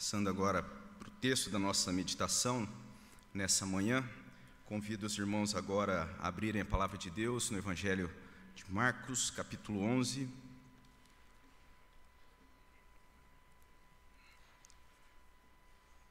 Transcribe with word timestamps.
Passando 0.00 0.30
agora 0.30 0.62
para 0.62 1.08
o 1.08 1.10
texto 1.20 1.50
da 1.50 1.58
nossa 1.58 1.92
meditação 1.92 2.66
nessa 3.34 3.66
manhã, 3.66 4.02
convido 4.64 5.04
os 5.04 5.18
irmãos 5.18 5.54
agora 5.54 6.04
a 6.18 6.28
abrirem 6.28 6.62
a 6.62 6.64
palavra 6.64 6.96
de 6.96 7.10
Deus 7.10 7.50
no 7.50 7.58
Evangelho 7.58 8.10
de 8.54 8.64
Marcos, 8.72 9.30
capítulo 9.30 9.82
11. 9.82 10.26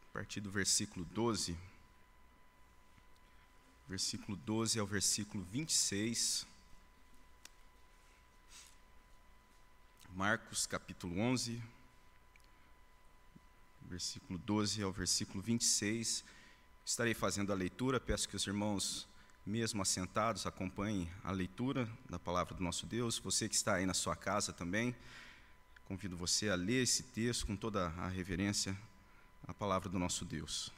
A 0.04 0.14
partir 0.14 0.40
do 0.40 0.52
versículo 0.52 1.04
12, 1.06 1.58
versículo 3.88 4.38
12 4.38 4.78
ao 4.78 4.86
versículo 4.86 5.44
26. 5.46 6.46
Marcos 10.14 10.68
capítulo 10.68 11.20
11, 11.20 11.60
versículo 13.90 14.38
12 14.38 14.84
ao 14.84 14.92
versículo 14.92 15.41
26. 15.41 16.23
Estarei 16.86 17.16
fazendo 17.16 17.52
a 17.52 17.55
leitura, 17.55 18.00
peço 18.00 18.30
que 18.30 18.36
os 18.36 18.46
irmãos, 18.46 19.08
mesmo 19.44 19.82
assentados, 19.82 20.46
acompanhem 20.46 21.09
a 21.23 21.32
leitura 21.32 21.90
da 22.08 22.20
palavra 22.20 22.54
do 22.54 22.63
nosso 22.63 22.86
Deus. 22.86 23.18
Você 23.18 23.49
que 23.49 23.55
está 23.55 23.76
aí 23.76 23.88
na 23.88 23.96
sua 23.96 24.16
casa 24.16 24.54
também, 24.54 24.96
convido 25.86 26.16
você 26.16 26.49
a 26.49 26.55
ler 26.55 26.84
esse 26.84 27.02
texto 27.02 27.48
com 27.48 27.55
toda 27.55 27.88
a 27.98 28.08
reverência 28.08 28.77
à 29.48 29.54
palavra 29.54 29.90
do 29.90 29.98
nosso 29.98 30.24
Deus. 30.24 30.71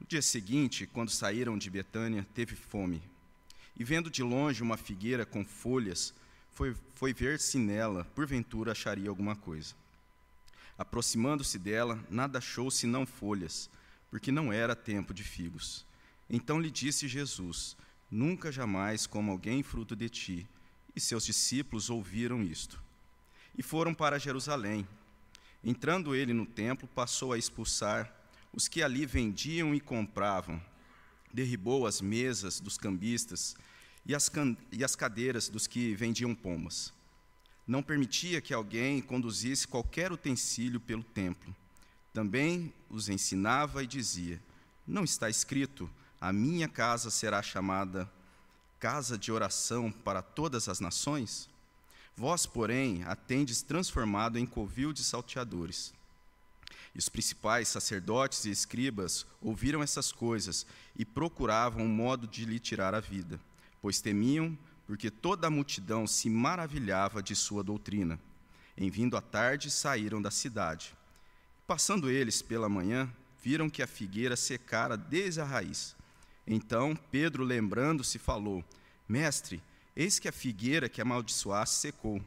No 0.00 0.06
dia 0.06 0.22
seguinte, 0.22 0.88
quando 0.88 1.10
saíram 1.10 1.56
de 1.56 1.70
Betânia, 1.70 2.26
teve 2.34 2.56
fome. 2.56 3.00
E 3.76 3.84
vendo 3.84 4.10
de 4.10 4.24
longe 4.24 4.60
uma 4.60 4.76
figueira 4.76 5.24
com 5.24 5.44
folhas, 5.44 6.12
foi, 6.50 6.76
foi 6.96 7.12
ver 7.12 7.38
se 7.38 7.58
nela, 7.58 8.04
porventura, 8.06 8.72
acharia 8.72 9.08
alguma 9.08 9.36
coisa. 9.36 9.74
Aproximando-se 10.76 11.58
dela, 11.58 12.04
nada 12.10 12.38
achou 12.38 12.70
senão 12.70 13.06
folhas, 13.06 13.70
porque 14.10 14.32
não 14.32 14.52
era 14.52 14.74
tempo 14.74 15.14
de 15.14 15.22
figos. 15.22 15.86
Então 16.28 16.60
lhe 16.60 16.70
disse 16.70 17.06
Jesus: 17.06 17.76
Nunca 18.10 18.50
jamais 18.50 19.06
coma 19.06 19.30
alguém 19.30 19.62
fruto 19.62 19.94
de 19.94 20.08
ti. 20.08 20.48
E 20.96 21.00
seus 21.00 21.24
discípulos 21.24 21.90
ouviram 21.90 22.42
isto. 22.42 22.80
E 23.56 23.62
foram 23.62 23.92
para 23.92 24.18
Jerusalém. 24.18 24.86
Entrando 25.62 26.14
ele 26.14 26.32
no 26.32 26.46
templo, 26.46 26.88
passou 26.88 27.32
a 27.32 27.38
expulsar 27.38 28.12
os 28.52 28.68
que 28.68 28.82
ali 28.82 29.06
vendiam 29.06 29.74
e 29.74 29.80
compravam. 29.80 30.62
Derribou 31.32 31.86
as 31.86 32.00
mesas 32.00 32.60
dos 32.60 32.78
cambistas 32.78 33.56
e 34.06 34.14
as, 34.14 34.30
e 34.70 34.84
as 34.84 34.94
cadeiras 34.94 35.48
dos 35.48 35.66
que 35.66 35.94
vendiam 35.94 36.34
pomas 36.34 36.92
não 37.66 37.82
permitia 37.82 38.40
que 38.40 38.52
alguém 38.52 39.00
conduzisse 39.00 39.66
qualquer 39.66 40.12
utensílio 40.12 40.78
pelo 40.78 41.02
templo. 41.02 41.54
Também 42.12 42.72
os 42.88 43.08
ensinava 43.08 43.82
e 43.82 43.86
dizia: 43.86 44.40
Não 44.86 45.04
está 45.04 45.28
escrito, 45.30 45.90
a 46.20 46.32
minha 46.32 46.68
casa 46.68 47.10
será 47.10 47.42
chamada 47.42 48.10
casa 48.78 49.16
de 49.16 49.32
oração 49.32 49.90
para 49.90 50.20
todas 50.20 50.68
as 50.68 50.78
nações? 50.78 51.48
Vós, 52.16 52.46
porém, 52.46 53.02
a 53.04 53.16
tendes 53.16 53.62
transformado 53.62 54.38
em 54.38 54.46
covil 54.46 54.92
de 54.92 55.02
salteadores. 55.02 55.92
E 56.94 56.98
os 56.98 57.08
principais 57.08 57.66
sacerdotes 57.68 58.44
e 58.44 58.50
escribas 58.50 59.26
ouviram 59.42 59.82
essas 59.82 60.12
coisas 60.12 60.64
e 60.96 61.04
procuravam 61.04 61.84
um 61.84 61.88
modo 61.88 62.26
de 62.26 62.44
lhe 62.44 62.60
tirar 62.60 62.94
a 62.94 63.00
vida, 63.00 63.40
pois 63.82 64.00
temiam 64.00 64.56
porque 64.86 65.10
toda 65.10 65.46
a 65.46 65.50
multidão 65.50 66.06
se 66.06 66.28
maravilhava 66.28 67.22
de 67.22 67.34
sua 67.34 67.62
doutrina. 67.62 68.18
Em 68.76 68.90
vindo 68.90 69.16
à 69.16 69.20
tarde, 69.20 69.70
saíram 69.70 70.20
da 70.20 70.30
cidade. 70.30 70.94
Passando 71.66 72.10
eles 72.10 72.42
pela 72.42 72.68
manhã, 72.68 73.10
viram 73.42 73.70
que 73.70 73.82
a 73.82 73.86
figueira 73.86 74.36
secara 74.36 74.96
desde 74.96 75.40
a 75.40 75.44
raiz. 75.44 75.94
Então 76.46 76.96
Pedro, 77.10 77.44
lembrando-se, 77.44 78.18
falou: 78.18 78.64
Mestre, 79.08 79.62
eis 79.94 80.18
que 80.18 80.28
a 80.28 80.32
figueira 80.32 80.88
que 80.88 81.00
amaldiçoaste 81.00 81.76
secou. 81.76 82.22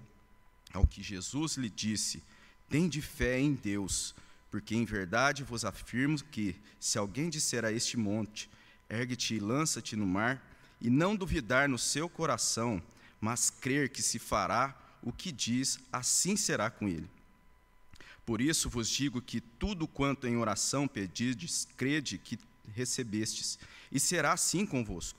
Ao 0.73 0.85
que 0.85 1.03
Jesus 1.03 1.57
lhe 1.57 1.69
disse: 1.69 2.23
Tende 2.69 3.01
fé 3.01 3.39
em 3.39 3.53
Deus, 3.53 4.15
porque 4.49 4.75
em 4.75 4.85
verdade 4.85 5.43
vos 5.43 5.65
afirmo 5.65 6.17
que, 6.23 6.55
se 6.79 6.97
alguém 6.97 7.29
disser 7.29 7.65
a 7.65 7.71
este 7.71 7.97
monte: 7.97 8.49
Ergue-te 8.89 9.35
e 9.35 9.39
lança-te 9.39 9.95
no 9.95 10.05
mar, 10.05 10.41
e 10.79 10.89
não 10.89 11.15
duvidar 11.15 11.67
no 11.67 11.77
seu 11.77 12.07
coração, 12.07 12.81
mas 13.19 13.49
crer 13.49 13.89
que 13.89 14.01
se 14.01 14.19
fará 14.19 14.75
o 15.01 15.11
que 15.11 15.31
diz, 15.31 15.79
assim 15.91 16.35
será 16.35 16.69
com 16.69 16.87
ele. 16.87 17.09
Por 18.25 18.41
isso 18.41 18.69
vos 18.69 18.89
digo 18.89 19.21
que 19.21 19.39
tudo 19.39 19.87
quanto 19.87 20.27
em 20.27 20.35
oração 20.35 20.87
pedides, 20.87 21.67
crede 21.77 22.17
que 22.17 22.37
recebestes, 22.73 23.57
e 23.91 23.99
será 23.99 24.33
assim 24.33 24.65
convosco. 24.65 25.17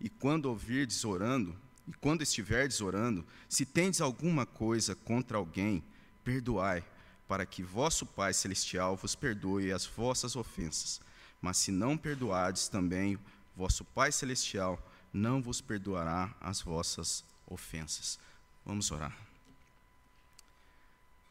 E 0.00 0.08
quando 0.08 0.46
ouvirdes 0.46 1.04
orando, 1.04 1.56
e 1.88 1.92
quando 1.94 2.22
estiverdes 2.22 2.80
orando, 2.80 3.24
se 3.48 3.64
tendes 3.64 4.00
alguma 4.00 4.44
coisa 4.44 4.94
contra 4.94 5.38
alguém, 5.38 5.82
perdoai, 6.22 6.84
para 7.26 7.46
que 7.46 7.62
vosso 7.62 8.04
Pai 8.04 8.34
celestial 8.34 8.96
vos 8.96 9.14
perdoe 9.14 9.72
as 9.72 9.86
vossas 9.86 10.36
ofensas. 10.36 11.00
Mas 11.40 11.56
se 11.56 11.72
não 11.72 11.96
perdoardes 11.96 12.68
também, 12.68 13.18
vosso 13.56 13.84
Pai 13.84 14.12
celestial 14.12 14.78
não 15.12 15.42
vos 15.42 15.60
perdoará 15.60 16.34
as 16.40 16.62
vossas 16.62 17.24
ofensas. 17.46 18.18
Vamos 18.64 18.90
orar. 18.90 19.16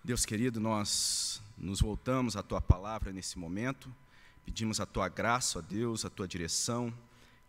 Deus 0.03 0.25
querido, 0.25 0.59
nós 0.59 1.42
nos 1.58 1.81
voltamos 1.81 2.36
à 2.36 2.44
tua 2.44 2.59
palavra 2.59 3.12
nesse 3.12 3.38
momento, 3.38 3.94
pedimos 4.46 4.80
a 4.80 4.86
tua 4.86 5.08
graça, 5.08 5.59
ó 5.59 5.62
Deus, 5.62 6.06
a 6.06 6.09
tua 6.09 6.28
direção, 6.28 6.94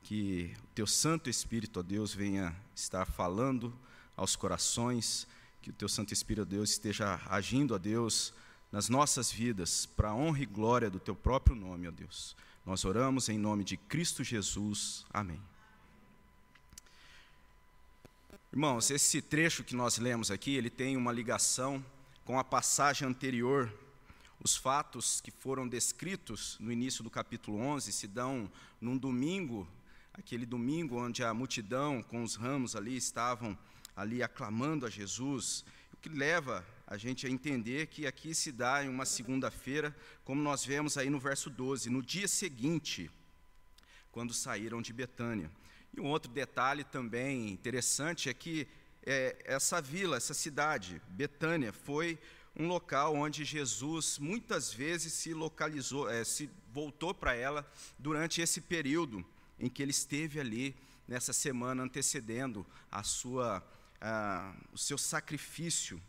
que 0.03 0.55
o 0.65 0.67
teu 0.75 0.87
Santo 0.87 1.31
Espírito, 1.31 1.81
ó 1.81 1.83
Deus, 1.83 2.15
venha 2.15 2.55
estar 2.75 3.07
falando 3.07 3.73
aos 4.17 4.37
corações, 4.37 5.27
que 5.63 5.71
o 5.71 5.73
teu 5.73 5.89
Santo 5.89 6.13
Espírito, 6.13 6.43
ó 6.43 6.45
Deus, 6.45 6.71
esteja 6.71 7.21
agindo, 7.27 7.75
ó 7.75 7.79
Deus, 7.79 8.35
nas 8.71 8.89
nossas 8.89 9.31
vidas, 9.31 9.87
para 9.87 10.11
a 10.11 10.15
honra 10.15 10.43
e 10.43 10.47
glória 10.47 10.91
do 10.91 11.01
teu 11.01 11.15
próprio 11.15 11.57
nome, 11.57 11.89
ó 11.89 11.91
Deus. 11.91 12.37
Nós 12.67 12.85
oramos 12.85 13.29
em 13.29 13.39
nome 13.39 13.65
de 13.65 13.77
Cristo 13.77 14.23
Jesus. 14.23 15.05
Amém. 15.13 15.41
Irmãos, 18.55 18.91
esse 18.91 19.23
trecho 19.23 19.65
que 19.65 19.75
nós 19.75 19.97
lemos 19.97 20.31
aqui, 20.31 20.55
ele 20.55 20.69
tem 20.69 20.95
uma 20.95 21.11
ligação 21.11 21.83
com 22.23 22.39
a 22.39 22.45
passagem 22.45 23.09
anterior. 23.09 23.73
Os 24.45 24.55
fatos 24.55 25.23
que 25.23 25.31
foram 25.31 25.67
descritos 25.67 26.59
no 26.61 26.71
início 26.71 27.03
do 27.03 27.09
capítulo 27.09 27.57
11 27.57 27.91
se 27.91 28.07
dão 28.07 28.53
num 28.79 28.99
domingo, 28.99 29.67
aquele 30.13 30.45
domingo 30.45 31.03
onde 31.03 31.25
a 31.25 31.33
multidão 31.33 32.03
com 32.03 32.23
os 32.23 32.35
ramos 32.35 32.77
ali 32.77 32.95
estavam 32.95 33.57
ali 33.97 34.23
aclamando 34.23 34.85
a 34.85 34.91
Jesus, 34.91 35.65
o 35.91 35.97
que 35.97 36.11
leva 36.11 36.63
a 36.87 36.99
gente 36.99 37.27
a 37.27 37.31
entender 37.31 37.87
que 37.87 38.07
aqui 38.07 38.35
se 38.35 38.53
dá 38.53 38.85
em 38.85 38.89
uma 38.91 39.07
segunda-feira, 39.07 39.97
como 40.27 40.43
nós 40.43 40.63
vemos 40.63 40.99
aí 40.99 41.09
no 41.09 41.19
verso 41.19 41.49
12, 41.49 41.89
no 41.89 42.03
dia 42.03 42.29
seguinte, 42.29 43.11
quando 44.11 44.35
saíram 44.35 44.83
de 44.83 44.93
Betânia. 44.93 45.51
E 45.95 46.01
um 46.01 46.07
outro 46.07 46.31
detalhe 46.31 46.85
também 46.85 47.51
interessante 47.51 48.29
é 48.29 48.35
que 48.35 48.67
é, 49.05 49.37
essa 49.45 49.81
vila, 49.81 50.17
essa 50.17 50.33
cidade, 50.33 51.03
Betânia, 51.09 51.73
foi 51.73 52.19
um 52.57 52.67
local 52.67 53.15
onde 53.15 53.45
Jesus 53.45 54.19
muitas 54.19 54.73
vezes 54.73 55.13
se 55.13 55.35
localizou, 55.35 56.09
é, 56.09 56.25
se 56.25 56.51
voltou 56.73 57.13
para 57.13 57.35
ela 57.35 57.71
durante 57.99 58.41
esse 58.41 58.61
período 58.61 59.25
em 59.59 59.69
que 59.69 59.83
ele 59.83 59.91
esteve 59.91 60.39
ali 60.41 60.75
nessa 61.07 61.33
semana 61.33 61.83
antecedendo 61.83 62.67
a 62.91 63.03
sua, 63.03 63.63
a, 64.01 64.55
o 64.73 64.79
seu 64.79 64.97
sacrifício. 64.97 66.01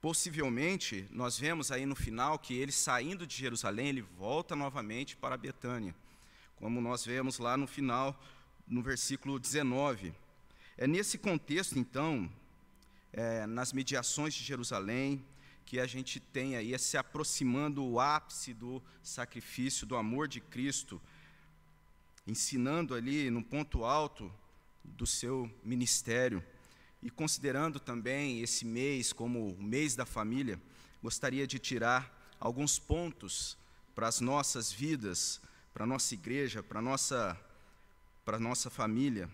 Possivelmente, 0.00 1.08
nós 1.10 1.38
vemos 1.38 1.72
aí 1.72 1.86
no 1.86 1.96
final 1.96 2.38
que 2.38 2.54
ele 2.54 2.72
saindo 2.72 3.26
de 3.26 3.36
Jerusalém, 3.36 3.88
ele 3.88 4.02
volta 4.02 4.54
novamente 4.54 5.16
para 5.16 5.36
Betânia, 5.36 5.94
como 6.56 6.80
nós 6.80 7.04
vemos 7.04 7.38
lá 7.38 7.56
no 7.56 7.66
final 7.66 8.20
no 8.66 8.82
versículo 8.82 9.38
19. 9.38 10.14
É 10.76 10.86
nesse 10.86 11.18
contexto, 11.18 11.78
então, 11.78 12.30
é, 13.12 13.46
nas 13.46 13.72
mediações 13.72 14.34
de 14.34 14.42
Jerusalém, 14.42 15.24
que 15.64 15.80
a 15.80 15.86
gente 15.86 16.20
tem 16.20 16.56
aí 16.56 16.74
é 16.74 16.78
se 16.78 16.96
aproximando 16.96 17.84
o 17.84 17.98
ápice 17.98 18.52
do 18.52 18.82
sacrifício, 19.02 19.86
do 19.86 19.96
amor 19.96 20.28
de 20.28 20.40
Cristo, 20.40 21.00
ensinando 22.26 22.94
ali 22.94 23.30
no 23.30 23.42
ponto 23.42 23.84
alto 23.84 24.32
do 24.82 25.06
seu 25.06 25.50
ministério. 25.62 26.44
E 27.02 27.10
considerando 27.10 27.78
também 27.78 28.40
esse 28.40 28.64
mês 28.64 29.12
como 29.12 29.50
o 29.50 29.62
mês 29.62 29.94
da 29.94 30.06
família, 30.06 30.60
gostaria 31.02 31.46
de 31.46 31.58
tirar 31.58 32.34
alguns 32.40 32.78
pontos 32.78 33.56
para 33.94 34.08
as 34.08 34.20
nossas 34.20 34.72
vidas, 34.72 35.40
para 35.72 35.84
a 35.84 35.86
nossa 35.86 36.14
igreja, 36.14 36.62
para 36.62 36.78
a 36.78 36.82
nossa 36.82 37.38
para 38.24 38.38
a 38.38 38.40
nossa 38.40 38.70
família. 38.70 39.28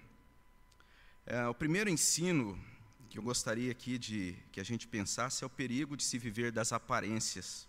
É, 1.24 1.46
o 1.46 1.54
primeiro 1.54 1.88
ensino 1.88 2.58
que 3.08 3.18
eu 3.18 3.22
gostaria 3.22 3.70
aqui 3.70 3.98
de 3.98 4.36
que 4.50 4.60
a 4.60 4.64
gente 4.64 4.88
pensasse 4.88 5.44
é 5.44 5.46
o 5.46 5.50
perigo 5.50 5.96
de 5.96 6.02
se 6.02 6.18
viver 6.18 6.50
das 6.50 6.72
aparências. 6.72 7.68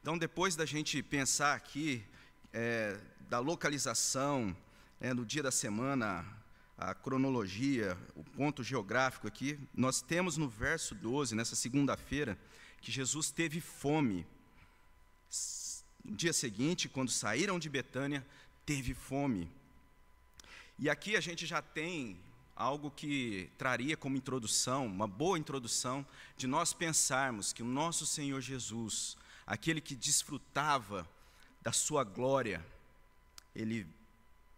Então, 0.00 0.16
depois 0.16 0.56
da 0.56 0.64
gente 0.64 1.02
pensar 1.02 1.54
aqui 1.54 2.02
é, 2.52 2.98
da 3.28 3.38
localização, 3.38 4.56
é, 5.00 5.12
no 5.12 5.24
dia 5.24 5.42
da 5.42 5.50
semana, 5.50 6.24
a 6.78 6.94
cronologia, 6.94 7.96
o 8.14 8.24
ponto 8.24 8.62
geográfico 8.62 9.26
aqui, 9.26 9.58
nós 9.74 10.00
temos 10.00 10.38
no 10.38 10.48
verso 10.48 10.94
12, 10.94 11.34
nessa 11.34 11.54
segunda-feira, 11.54 12.38
que 12.80 12.90
Jesus 12.90 13.30
teve 13.30 13.60
fome. 13.60 14.26
No 16.02 16.16
dia 16.16 16.32
seguinte, 16.32 16.88
quando 16.88 17.10
saíram 17.10 17.58
de 17.58 17.68
Betânia, 17.68 18.24
teve 18.64 18.94
fome. 18.94 19.50
E 20.78 20.90
aqui 20.90 21.16
a 21.16 21.20
gente 21.20 21.46
já 21.46 21.62
tem 21.62 22.18
algo 22.56 22.90
que 22.90 23.50
traria 23.56 23.96
como 23.96 24.16
introdução, 24.16 24.86
uma 24.86 25.06
boa 25.06 25.38
introdução, 25.38 26.04
de 26.36 26.46
nós 26.46 26.72
pensarmos 26.72 27.52
que 27.52 27.62
o 27.62 27.66
nosso 27.66 28.04
Senhor 28.04 28.40
Jesus, 28.40 29.16
aquele 29.46 29.80
que 29.80 29.94
desfrutava 29.94 31.08
da 31.62 31.72
sua 31.72 32.02
glória, 32.02 32.64
ele 33.54 33.86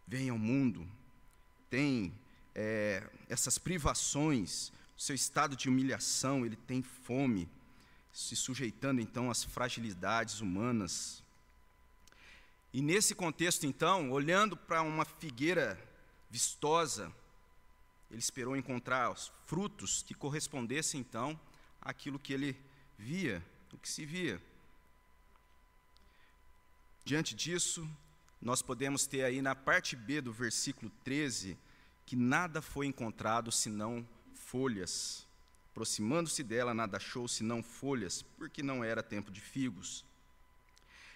vem 0.07 0.29
ao 0.29 0.37
mundo, 0.39 0.87
tem 1.69 2.13
é, 2.55 3.07
essas 3.29 3.59
privações, 3.59 4.71
seu 4.97 5.13
estado 5.13 5.55
de 5.55 5.69
humilhação, 5.69 6.45
ele 6.45 6.55
tem 6.55 6.81
fome, 6.81 7.47
se 8.11 8.35
sujeitando 8.35 8.99
então 8.99 9.29
às 9.29 9.43
fragilidades 9.43 10.41
humanas. 10.41 11.23
E 12.73 12.81
nesse 12.81 13.13
contexto, 13.13 13.67
então, 13.67 14.11
olhando 14.11 14.57
para 14.57 14.81
uma 14.81 15.05
figueira 15.05 15.79
vistosa, 16.29 17.13
ele 18.09 18.19
esperou 18.19 18.55
encontrar 18.55 19.11
os 19.11 19.31
frutos 19.45 20.03
que 20.03 20.13
correspondessem 20.13 20.99
então 20.99 21.39
àquilo 21.81 22.19
que 22.19 22.33
ele 22.33 22.59
via, 22.97 23.43
o 23.73 23.77
que 23.77 23.89
se 23.89 24.05
via. 24.05 24.41
Diante 27.03 27.35
disso, 27.35 27.87
nós 28.41 28.61
podemos 28.61 29.07
ter 29.07 29.23
aí 29.23 29.41
na 29.41 29.55
parte 29.55 29.95
B 29.95 30.21
do 30.21 30.31
versículo 30.31 30.91
13 31.03 31.57
que 32.05 32.15
nada 32.15 32.61
foi 32.61 32.85
encontrado 32.85 33.51
senão 33.51 34.07
folhas. 34.33 35.27
Aproximando-se 35.71 36.41
dela, 36.43 36.73
nada 36.73 36.97
achou 36.97 37.27
senão 37.27 37.61
folhas, 37.61 38.21
porque 38.21 38.63
não 38.63 38.83
era 38.83 39.03
tempo 39.03 39.29
de 39.29 39.41
figos. 39.41 40.05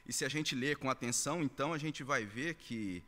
E 0.06 0.12
se 0.12 0.26
a 0.26 0.30
gente 0.30 0.54
ler 0.54 0.78
com 0.78 0.90
atenção, 0.90 1.42
então 1.42 1.74
a 1.74 1.78
gente 1.78 2.04
vai 2.04 2.26
ver 2.26 2.56
que 2.56 3.04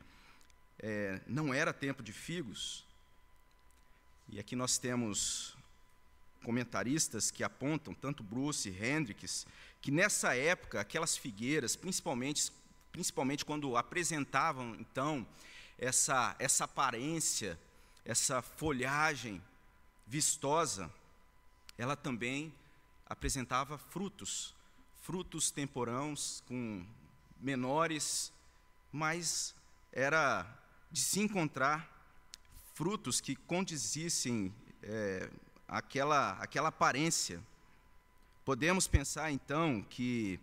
é, 0.80 1.22
não 1.28 1.54
era 1.54 1.74
tempo 1.74 2.04
de 2.04 2.12
figos. 2.12 2.86
E 4.30 4.40
aqui 4.40 4.56
nós 4.56 4.78
temos 4.78 5.56
comentaristas 6.44 7.32
que 7.32 7.44
apontam, 7.44 7.94
tanto 7.94 8.24
Bruce 8.24 8.70
e 8.70 8.86
Hendricks, 8.86 9.48
que 9.82 9.92
nessa 9.92 10.36
época 10.36 10.80
aquelas 10.80 11.18
figueiras, 11.18 11.76
principalmente 11.76 12.52
principalmente 12.92 13.44
quando 13.44 13.76
apresentavam 13.76 14.76
então 14.76 15.26
essa 15.80 16.36
essa 16.38 16.66
aparência, 16.66 17.60
essa 18.06 18.42
folhagem 18.42 19.42
vistosa, 20.06 20.92
ela 21.78 21.96
também 21.96 22.54
apresentava 23.06 23.78
frutos, 23.78 24.54
frutos 25.02 25.50
temporãos 25.50 26.44
com 26.48 26.86
menores, 27.40 28.32
mas 28.92 29.56
era 29.92 30.48
de 30.94 31.02
se 31.02 31.20
encontrar 31.20 31.92
frutos 32.76 33.20
que 33.20 33.36
condizissem 33.36 34.54
é, 34.84 35.28
aquela 35.68 36.34
aquela 36.34 36.70
aparência. 36.70 37.42
Podemos 38.46 38.88
pensar 38.88 39.32
então 39.32 39.82
que 39.90 40.40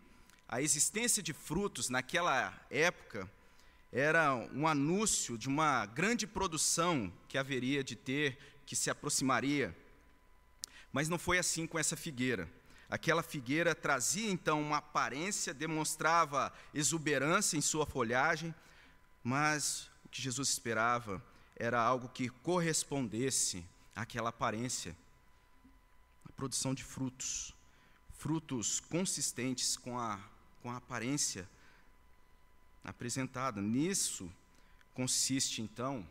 a 0.49 0.61
existência 0.61 1.23
de 1.23 1.33
frutos 1.33 1.89
naquela 1.89 2.53
época 2.69 3.31
era 3.93 4.35
um 4.53 4.67
anúncio 4.67 5.39
de 5.39 5.47
uma 5.47 5.87
grande 5.87 6.27
produção 6.27 7.13
que 7.29 7.39
haveria 7.39 7.85
de 7.85 7.95
ter, 7.95 8.37
que 8.67 8.75
se 8.75 8.91
aproximaria. 8.91 9.77
Mas 10.93 11.09
não 11.09 11.19
foi 11.19 11.39
assim 11.39 11.65
com 11.65 11.79
essa 11.79 11.97
figueira. 11.97 12.51
Aquela 12.89 13.23
figueira 13.23 13.73
trazia 13.73 14.29
então 14.29 14.61
uma 14.61 14.79
aparência, 14.79 15.55
demonstrava 15.55 16.53
exuberância 16.75 17.57
em 17.57 17.61
sua 17.61 17.87
folhagem, 17.87 18.53
mas 19.23 19.90
que 20.11 20.21
Jesus 20.21 20.49
esperava 20.49 21.23
era 21.57 21.81
algo 21.81 22.09
que 22.09 22.29
correspondesse 22.29 23.65
àquela 23.95 24.31
aparência 24.31 24.97
a 26.25 26.33
produção 26.33 26.75
de 26.75 26.83
frutos, 26.83 27.55
frutos 28.15 28.81
consistentes 28.81 29.77
com 29.77 29.99
a 29.99 30.19
com 30.63 30.71
a 30.71 30.77
aparência 30.77 31.49
apresentada. 32.85 33.61
Nisso 33.61 34.31
consiste, 34.95 35.63
então, 35.63 36.07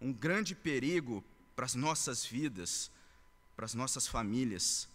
um 0.00 0.12
grande 0.12 0.54
perigo 0.54 1.24
para 1.54 1.66
as 1.66 1.74
nossas 1.74 2.24
vidas, 2.24 2.90
para 3.54 3.66
as 3.66 3.74
nossas 3.74 4.06
famílias, 4.06 4.88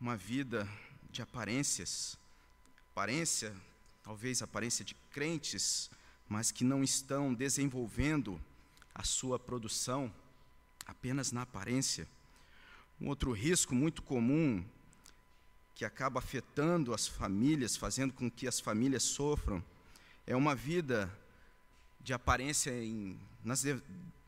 uma 0.00 0.16
vida 0.16 0.68
de 1.10 1.22
aparências, 1.22 2.18
aparência, 2.92 3.54
talvez 4.02 4.42
aparência 4.42 4.84
de 4.84 4.94
crentes, 5.10 5.90
mas 6.28 6.50
que 6.50 6.64
não 6.64 6.84
estão 6.84 7.32
desenvolvendo 7.32 8.40
a 8.94 9.02
sua 9.02 9.38
produção 9.38 10.12
apenas 10.86 11.32
na 11.32 11.42
aparência. 11.42 12.06
Um 13.00 13.08
outro 13.08 13.32
risco 13.32 13.74
muito 13.74 14.02
comum 14.02 14.64
que 15.74 15.84
acaba 15.84 16.18
afetando 16.18 16.92
as 16.92 17.06
famílias, 17.06 17.76
fazendo 17.76 18.12
com 18.12 18.28
que 18.28 18.48
as 18.48 18.58
famílias 18.58 19.04
sofram, 19.04 19.62
é 20.26 20.34
uma 20.34 20.54
vida 20.54 21.10
de 22.00 22.12
aparência 22.12 22.70
em, 22.72 23.18
nas, 23.44 23.62
de, 23.62 23.80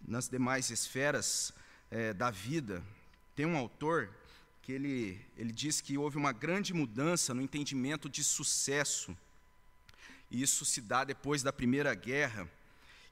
nas 0.07 0.29
demais 0.29 0.71
esferas 0.71 1.53
é, 1.91 2.15
da 2.15 2.31
vida. 2.31 2.83
Tem 3.35 3.45
um 3.45 3.57
autor 3.57 4.09
que 4.63 4.71
ele, 4.71 5.21
ele 5.37 5.53
diz 5.53 5.81
que 5.81 5.99
houve 5.99 6.17
uma 6.17 6.33
grande 6.33 6.73
mudança 6.73 7.35
no 7.35 7.43
entendimento 7.43 8.09
de 8.09 8.23
sucesso. 8.23 9.17
E 10.31 10.43
isso 10.43 10.65
se 10.65 10.81
dá 10.81 11.05
depois 11.05 11.43
da 11.43 11.53
Primeira 11.53 11.95
Guerra. 11.95 12.49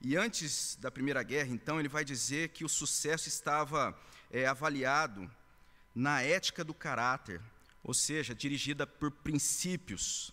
E 0.01 0.17
antes 0.17 0.77
da 0.81 0.91
Primeira 0.91 1.23
Guerra, 1.23 1.49
então, 1.49 1.81
ele 1.81 1.89
vai 1.89 2.05
dizer 2.05 2.51
que 2.51 2.65
o 2.65 2.69
sucesso 2.69 3.29
estava 3.29 3.99
é, 4.31 4.47
avaliado 4.47 5.29
na 5.95 6.23
ética 6.23 6.63
do 6.63 6.73
caráter, 6.73 7.41
ou 7.83 7.93
seja, 7.93 8.35
dirigida 8.35 8.87
por 8.87 9.11
princípios. 9.11 10.33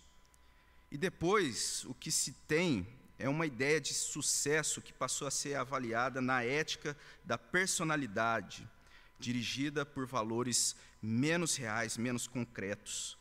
E 0.92 0.98
depois, 0.98 1.84
o 1.86 1.94
que 1.94 2.12
se 2.12 2.34
tem 2.48 2.88
é 3.18 3.28
uma 3.28 3.48
ideia 3.48 3.82
de 3.82 3.94
sucesso 3.94 4.82
que 4.82 4.94
passou 4.94 5.28
a 5.28 5.32
ser 5.32 5.56
avaliada 5.56 6.22
na 6.22 6.44
ética 6.44 6.96
da 7.24 7.38
personalidade, 7.38 8.68
dirigida 9.20 9.86
por 9.86 10.06
valores 10.06 10.76
menos 11.02 11.56
reais, 11.56 11.98
menos 11.98 12.28
concretos. 12.28 13.18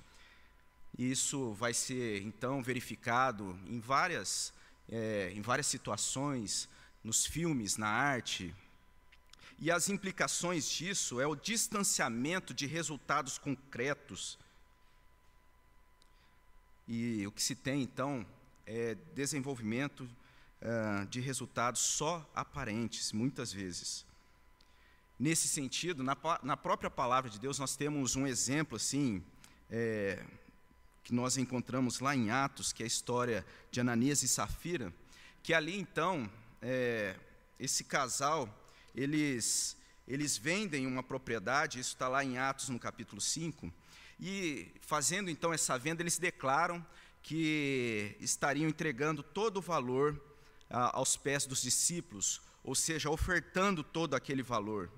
Isso 0.99 1.53
vai 1.55 1.75
ser, 1.75 2.23
então, 2.23 2.63
verificado 2.63 3.59
em 3.67 3.81
várias, 3.81 4.53
é, 4.89 5.33
em 5.35 5.41
várias 5.41 5.67
situações, 5.67 6.69
nos 7.03 7.27
filmes, 7.27 7.77
na 7.77 7.89
arte, 7.89 8.55
e 9.59 9.71
as 9.71 9.89
implicações 9.89 10.69
disso 10.69 11.21
é 11.21 11.27
o 11.27 11.35
distanciamento 11.35 12.53
de 12.53 12.67
resultados 12.67 13.39
concretos. 13.39 14.39
E 16.87 17.27
o 17.27 17.33
que 17.33 17.43
se 17.43 17.55
tem, 17.55 17.83
então, 17.83 18.27
é 18.67 18.97
desenvolvimento 19.15 20.01
uh, 20.01 21.07
de 21.07 21.21
resultados 21.21 21.81
só 21.81 22.29
aparentes, 22.35 23.13
muitas 23.13 23.53
vezes. 23.53 24.05
Nesse 25.19 25.47
sentido, 25.47 26.03
na, 26.03 26.17
na, 26.43 26.57
própria 26.57 26.91
palavra 26.91 27.31
de 27.31 27.39
Deus, 27.39 27.59
nós 27.59 27.77
temos 27.77 28.17
um 28.17 28.27
exemplo 28.27 28.77
assim, 28.77 29.23
é, 29.71 30.23
que 31.05 31.15
nós 31.15 31.37
encontramos 31.37 32.01
lá 32.01 32.17
em 32.17 32.31
Atos, 32.31 32.73
que 32.73 32.83
é 32.83 32.85
a 32.85 32.87
história 32.87 33.45
de 33.71 33.79
Ananias 33.79 34.23
e 34.23 34.29
Safira, 34.29 34.93
que 35.43 35.53
ali 35.53 35.79
então, 35.79 36.29
é, 36.63 37.15
esse 37.61 37.85
casal 37.85 38.49
eles, 38.95 39.77
eles 40.09 40.39
vendem 40.39 40.87
uma 40.87 41.03
propriedade, 41.03 41.79
isso 41.79 41.91
está 41.91 42.09
lá 42.09 42.25
em 42.25 42.39
Atos 42.39 42.71
no 42.71 42.79
capítulo 42.79 43.21
5, 43.21 43.71
e 44.19 44.73
fazendo 44.81 45.31
então 45.31 45.53
essa 45.53 45.79
venda, 45.79 46.03
eles 46.03 46.17
declaram 46.17 46.85
que 47.23 48.17
estariam 48.21 48.69
entregando 48.69 49.23
todo 49.23 49.59
o 49.59 49.63
valor 49.63 50.19
ah, 50.71 50.97
aos 50.97 51.17
pés 51.17 51.45
dos 51.45 51.61
discípulos, 51.61 52.41
ou 52.63 52.75
seja, 52.75 53.11
ofertando 53.11 53.83
todo 53.83 54.15
aquele 54.15 54.43
valor. 54.43 54.91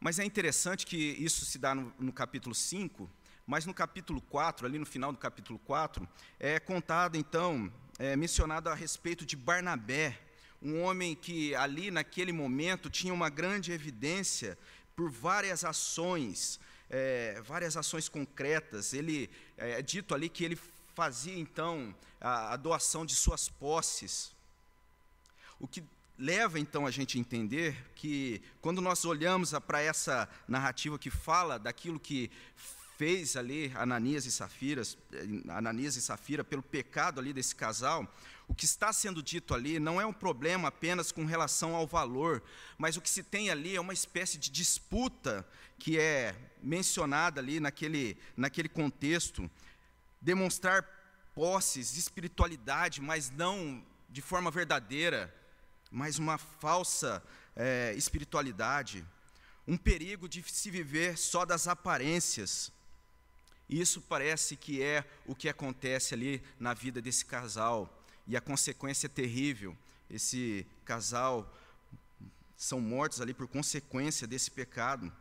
Mas 0.00 0.18
é 0.18 0.24
interessante 0.24 0.86
que 0.86 0.96
isso 0.96 1.44
se 1.44 1.58
dá 1.58 1.74
no, 1.74 1.92
no 1.98 2.12
capítulo 2.12 2.54
5, 2.54 3.10
mas 3.48 3.64
no 3.64 3.72
capítulo 3.72 4.20
4, 4.20 4.66
ali 4.66 4.78
no 4.78 4.84
final 4.84 5.10
do 5.10 5.16
capítulo 5.16 5.58
4, 5.60 6.06
é 6.38 6.60
contado 6.60 7.16
então, 7.16 7.72
é 7.98 8.14
mencionado 8.14 8.68
a 8.68 8.74
respeito 8.74 9.24
de 9.24 9.36
Barnabé, 9.36 10.20
um 10.60 10.82
homem 10.82 11.14
que 11.16 11.54
ali 11.54 11.90
naquele 11.90 12.30
momento 12.30 12.90
tinha 12.90 13.14
uma 13.14 13.30
grande 13.30 13.72
evidência 13.72 14.58
por 14.94 15.10
várias 15.10 15.64
ações, 15.64 16.60
é, 16.90 17.40
várias 17.40 17.74
ações 17.74 18.06
concretas. 18.06 18.92
Ele 18.92 19.30
é, 19.56 19.78
é 19.78 19.82
dito 19.82 20.14
ali 20.14 20.28
que 20.28 20.44
ele 20.44 20.58
fazia 20.94 21.38
então 21.38 21.94
a, 22.20 22.52
a 22.52 22.56
doação 22.56 23.06
de 23.06 23.14
suas 23.14 23.48
posses. 23.48 24.30
O 25.58 25.66
que 25.66 25.82
leva 26.18 26.60
então 26.60 26.86
a 26.86 26.90
gente 26.90 27.16
a 27.16 27.20
entender 27.20 27.74
que 27.94 28.42
quando 28.60 28.82
nós 28.82 29.06
olhamos 29.06 29.52
para 29.66 29.80
essa 29.80 30.28
narrativa 30.46 30.98
que 30.98 31.08
fala 31.08 31.58
daquilo 31.58 31.98
que 31.98 32.30
fez 32.98 33.36
ali 33.36 33.72
Ananias 33.76 34.26
e 34.26 34.32
Safiras, 34.32 34.98
eh, 35.12 35.24
Ananias 35.50 35.94
e 35.94 36.02
Safira 36.02 36.42
pelo 36.42 36.64
pecado 36.64 37.20
ali 37.20 37.32
desse 37.32 37.54
casal, 37.54 38.12
o 38.48 38.54
que 38.54 38.64
está 38.64 38.92
sendo 38.92 39.22
dito 39.22 39.54
ali 39.54 39.78
não 39.78 40.00
é 40.00 40.04
um 40.04 40.12
problema 40.12 40.66
apenas 40.66 41.12
com 41.12 41.24
relação 41.24 41.76
ao 41.76 41.86
valor, 41.86 42.42
mas 42.76 42.96
o 42.96 43.00
que 43.00 43.08
se 43.08 43.22
tem 43.22 43.50
ali 43.50 43.76
é 43.76 43.80
uma 43.80 43.92
espécie 43.92 44.36
de 44.36 44.50
disputa 44.50 45.46
que 45.78 45.96
é 45.96 46.34
mencionada 46.60 47.40
ali 47.40 47.60
naquele, 47.60 48.18
naquele 48.36 48.68
contexto, 48.68 49.48
demonstrar 50.20 50.84
posses, 51.36 51.96
espiritualidade, 51.96 53.00
mas 53.00 53.30
não 53.30 53.80
de 54.08 54.20
forma 54.20 54.50
verdadeira, 54.50 55.32
mas 55.88 56.18
uma 56.18 56.36
falsa 56.36 57.22
é, 57.54 57.94
espiritualidade, 57.96 59.06
um 59.68 59.76
perigo 59.76 60.28
de 60.28 60.42
se 60.42 60.68
viver 60.68 61.16
só 61.16 61.44
das 61.44 61.68
aparências. 61.68 62.76
Isso 63.68 64.00
parece 64.00 64.56
que 64.56 64.82
é 64.82 65.04
o 65.26 65.34
que 65.34 65.48
acontece 65.48 66.14
ali 66.14 66.42
na 66.58 66.72
vida 66.72 67.02
desse 67.02 67.24
casal, 67.24 67.92
e 68.26 68.36
a 68.36 68.40
consequência 68.40 69.06
é 69.06 69.08
terrível. 69.08 69.76
Esse 70.10 70.66
casal 70.84 71.54
são 72.56 72.80
mortos 72.80 73.20
ali 73.20 73.34
por 73.34 73.46
consequência 73.46 74.26
desse 74.26 74.50
pecado. 74.50 75.12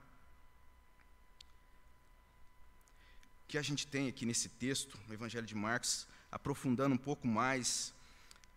O 3.44 3.48
que 3.48 3.58
a 3.58 3.62
gente 3.62 3.86
tem 3.86 4.08
aqui 4.08 4.25
nesse 4.25 4.50
texto, 4.50 4.98
no 5.08 5.13
Evangelho 5.13 5.46
de 5.46 5.56
Marcos, 5.56 6.08
aprofundando 6.32 6.96
um 6.96 6.98
pouco 6.98 7.27
mais, 7.27 7.94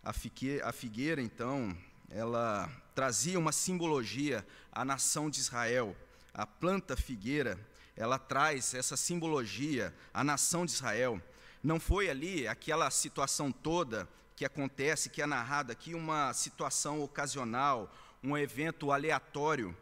a 0.03 0.11
figueira, 0.11 0.67
a 0.67 0.73
figueira 0.73 1.21
então, 1.21 1.77
ela 2.09 2.69
trazia 2.93 3.39
uma 3.39 3.51
simbologia 3.51 4.45
à 4.71 4.83
nação 4.83 5.29
de 5.29 5.39
Israel. 5.39 5.95
A 6.33 6.45
planta 6.45 6.97
figueira, 6.97 7.57
ela 7.95 8.17
traz 8.17 8.73
essa 8.73 8.97
simbologia 8.97 9.93
à 10.13 10.23
nação 10.23 10.65
de 10.65 10.71
Israel. 10.71 11.21
Não 11.63 11.79
foi 11.79 12.09
ali 12.09 12.47
aquela 12.47 12.89
situação 12.89 13.51
toda 13.51 14.07
que 14.35 14.45
acontece, 14.45 15.09
que 15.09 15.21
é 15.21 15.25
narrada 15.25 15.73
aqui, 15.73 15.93
uma 15.93 16.33
situação 16.33 17.01
ocasional, 17.03 17.93
um 18.23 18.37
evento 18.37 18.91
aleatório. 18.91 19.75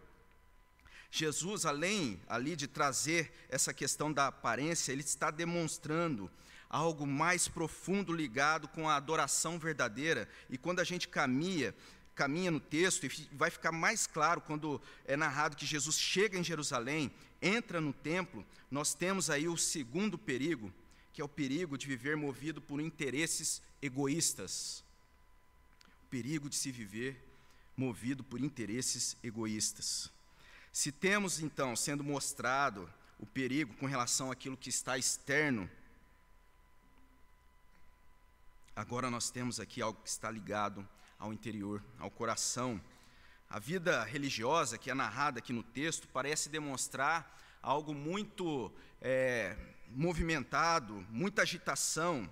Jesus, 1.11 1.65
além 1.65 2.21
ali 2.27 2.55
de 2.55 2.67
trazer 2.67 3.31
essa 3.49 3.73
questão 3.73 4.11
da 4.11 4.27
aparência, 4.27 4.91
ele 4.91 5.01
está 5.01 5.31
demonstrando 5.31 6.29
algo 6.69 7.07
mais 7.07 7.47
profundo 7.47 8.13
ligado 8.13 8.67
com 8.67 8.87
a 8.87 8.95
adoração 8.95 9.57
verdadeira. 9.57 10.29
E 10.49 10.57
quando 10.57 10.79
a 10.79 10.83
gente 10.83 11.07
caminha, 11.07 11.73
caminha 12.13 12.51
no 12.51 12.59
texto, 12.59 13.05
e 13.05 13.29
vai 13.31 13.49
ficar 13.49 13.71
mais 13.71 14.05
claro 14.05 14.41
quando 14.41 14.81
é 15.05 15.17
narrado 15.17 15.55
que 15.55 15.65
Jesus 15.65 15.97
chega 15.97 16.37
em 16.37 16.43
Jerusalém, 16.43 17.11
entra 17.41 17.79
no 17.79 17.93
templo, 17.93 18.45
nós 18.69 18.93
temos 18.93 19.29
aí 19.29 19.47
o 19.47 19.57
segundo 19.57 20.17
perigo, 20.17 20.73
que 21.13 21.21
é 21.21 21.25
o 21.25 21.29
perigo 21.29 21.77
de 21.77 21.87
viver 21.87 22.15
movido 22.15 22.61
por 22.61 22.79
interesses 22.79 23.61
egoístas. 23.81 24.83
O 26.03 26.09
perigo 26.09 26.49
de 26.49 26.55
se 26.55 26.71
viver 26.71 27.23
movido 27.75 28.23
por 28.23 28.41
interesses 28.41 29.15
egoístas. 29.23 30.11
Se 30.71 30.91
temos 30.91 31.39
então 31.39 31.75
sendo 31.75 32.03
mostrado 32.03 32.89
o 33.19 33.25
perigo 33.25 33.73
com 33.75 33.85
relação 33.85 34.31
àquilo 34.31 34.57
que 34.57 34.69
está 34.69 34.97
externo, 34.97 35.69
agora 38.75 39.09
nós 39.09 39.29
temos 39.29 39.59
aqui 39.59 39.81
algo 39.81 40.01
que 40.01 40.09
está 40.09 40.29
ligado 40.29 40.87
ao 41.17 41.33
interior, 41.33 41.83
ao 41.97 42.09
coração. 42.09 42.79
A 43.49 43.57
vida 43.57 44.03
religiosa 44.03 44.77
que 44.77 44.91
é 44.91 44.93
narrada 44.93 45.39
aqui 45.39 45.51
no 45.51 45.63
texto 45.63 46.07
parece 46.09 46.49
demonstrar 46.49 47.35
algo 47.63 47.95
muito 47.95 48.71
é, 49.01 49.57
movimentado, 49.89 51.03
muita 51.09 51.41
agitação. 51.41 52.29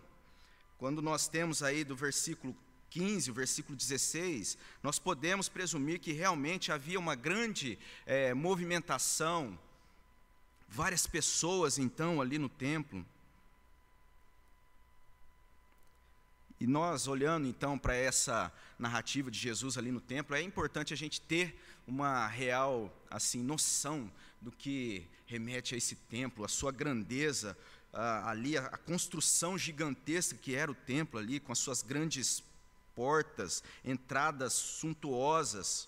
Quando 0.78 1.02
nós 1.02 1.28
temos 1.28 1.64
aí 1.64 1.84
do 1.84 1.96
versículo 1.96 2.56
15, 2.92 3.32
o 3.32 3.34
versículo 3.34 3.76
16, 3.76 4.60
nós 4.84 5.00
podemos 5.00 5.50
presumir 5.50 6.00
que 6.00 6.12
realmente 6.12 6.72
havia 6.72 7.00
uma 7.00 7.16
grande 7.16 7.80
é, 8.06 8.36
movimentação, 8.36 9.58
várias 10.70 11.08
pessoas 11.08 11.80
então 11.80 12.22
ali 12.22 12.38
no 12.38 12.48
templo. 12.48 13.04
E 16.60 16.66
nós, 16.66 17.08
olhando 17.08 17.48
então 17.48 17.78
para 17.78 17.96
essa 17.96 18.52
narrativa 18.80 19.30
de 19.30 19.38
Jesus 19.38 19.78
ali 19.78 19.92
no 19.92 20.02
templo, 20.02 20.36
é 20.36 20.42
importante 20.42 20.94
a 20.94 20.98
gente 20.98 21.22
ter 21.22 21.60
uma 21.88 22.28
real 22.28 22.92
assim 23.10 23.44
noção 23.44 24.12
do 24.42 24.52
que 24.52 25.08
remete 25.28 25.76
a 25.76 25.78
esse 25.78 25.96
templo, 25.96 26.44
a 26.44 26.48
sua 26.48 26.72
grandeza, 26.72 27.56
ali 27.94 28.58
a, 28.58 28.66
a 28.66 28.78
construção 28.78 29.58
gigantesca 29.58 30.38
que 30.38 30.56
era 30.56 30.72
o 30.72 30.76
templo 30.76 31.20
ali, 31.20 31.40
com 31.40 31.52
as 31.52 31.60
suas 31.60 31.82
grandes 31.82 32.44
portas, 32.96 33.64
entradas 33.86 34.54
suntuosas. 34.54 35.88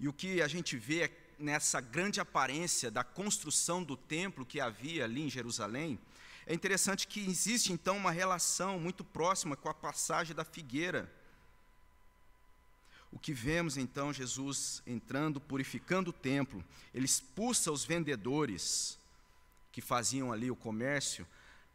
E 0.00 0.08
o 0.08 0.12
que 0.12 0.42
a 0.42 0.48
gente 0.48 0.76
vê 0.76 1.02
é 1.02 1.24
nessa 1.38 1.80
grande 1.80 2.20
aparência 2.20 2.90
da 2.90 3.04
construção 3.04 3.82
do 3.82 3.96
templo 3.96 4.44
que 4.44 4.60
havia 4.60 5.04
ali 5.04 5.22
em 5.22 5.30
Jerusalém, 5.30 5.98
é 6.46 6.52
interessante 6.52 7.06
que 7.06 7.20
existe 7.20 7.72
então 7.72 7.96
uma 7.96 8.10
relação 8.10 8.78
muito 8.78 9.02
próxima 9.02 9.56
com 9.56 9.68
a 9.68 9.74
passagem 9.74 10.36
da 10.36 10.44
figueira. 10.44 11.10
O 13.10 13.18
que 13.18 13.32
vemos 13.32 13.76
então 13.76 14.12
Jesus 14.12 14.82
entrando, 14.86 15.40
purificando 15.40 16.10
o 16.10 16.12
templo, 16.12 16.62
ele 16.92 17.06
expulsa 17.06 17.70
os 17.70 17.84
vendedores 17.84 18.98
que 19.72 19.80
faziam 19.80 20.32
ali 20.32 20.50
o 20.50 20.56
comércio, 20.56 21.26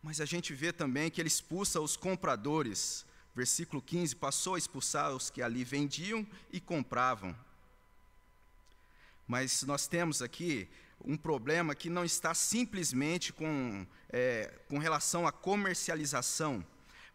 mas 0.03 0.21
a 0.21 0.25
gente 0.25 0.53
vê 0.53 0.71
também 0.71 1.09
que 1.09 1.19
ele 1.19 1.27
expulsa 1.27 1.81
os 1.81 1.97
compradores. 1.97 3.05
Versículo 3.33 3.81
15: 3.81 4.15
passou 4.15 4.55
a 4.55 4.57
expulsar 4.57 5.11
os 5.11 5.29
que 5.29 5.41
ali 5.41 5.63
vendiam 5.63 6.27
e 6.51 6.59
compravam. 6.59 7.35
Mas 9.27 9.63
nós 9.63 9.87
temos 9.87 10.21
aqui 10.21 10.67
um 11.03 11.17
problema 11.17 11.75
que 11.75 11.89
não 11.89 12.03
está 12.03 12.33
simplesmente 12.33 13.31
com, 13.31 13.85
é, 14.09 14.53
com 14.67 14.77
relação 14.77 15.25
à 15.25 15.31
comercialização, 15.31 16.65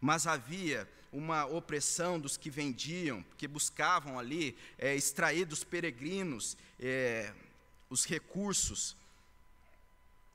mas 0.01 0.27
havia 0.27 0.89
uma 1.11 1.45
opressão 1.45 2.19
dos 2.19 2.35
que 2.35 2.49
vendiam, 2.49 3.23
que 3.37 3.47
buscavam 3.47 4.19
ali 4.19 4.57
é, 4.77 4.95
extrair 4.95 5.45
dos 5.45 5.63
peregrinos 5.63 6.57
é, 6.79 7.33
os 7.89 8.05
recursos. 8.05 8.97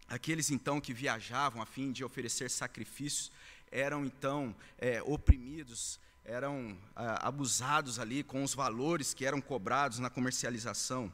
Aqueles 0.08 0.50
então 0.50 0.80
que 0.80 0.94
viajavam 0.94 1.60
a 1.60 1.66
fim 1.66 1.92
de 1.92 2.02
oferecer 2.02 2.50
sacrifícios 2.50 3.30
eram 3.70 4.04
então 4.04 4.56
é, 4.78 5.02
oprimidos, 5.02 6.00
eram 6.24 6.76
ah, 6.96 7.28
abusados 7.28 7.98
ali 7.98 8.22
com 8.22 8.42
os 8.42 8.54
valores 8.54 9.14
que 9.14 9.24
eram 9.24 9.40
cobrados 9.40 9.98
na 9.98 10.10
comercialização 10.10 11.12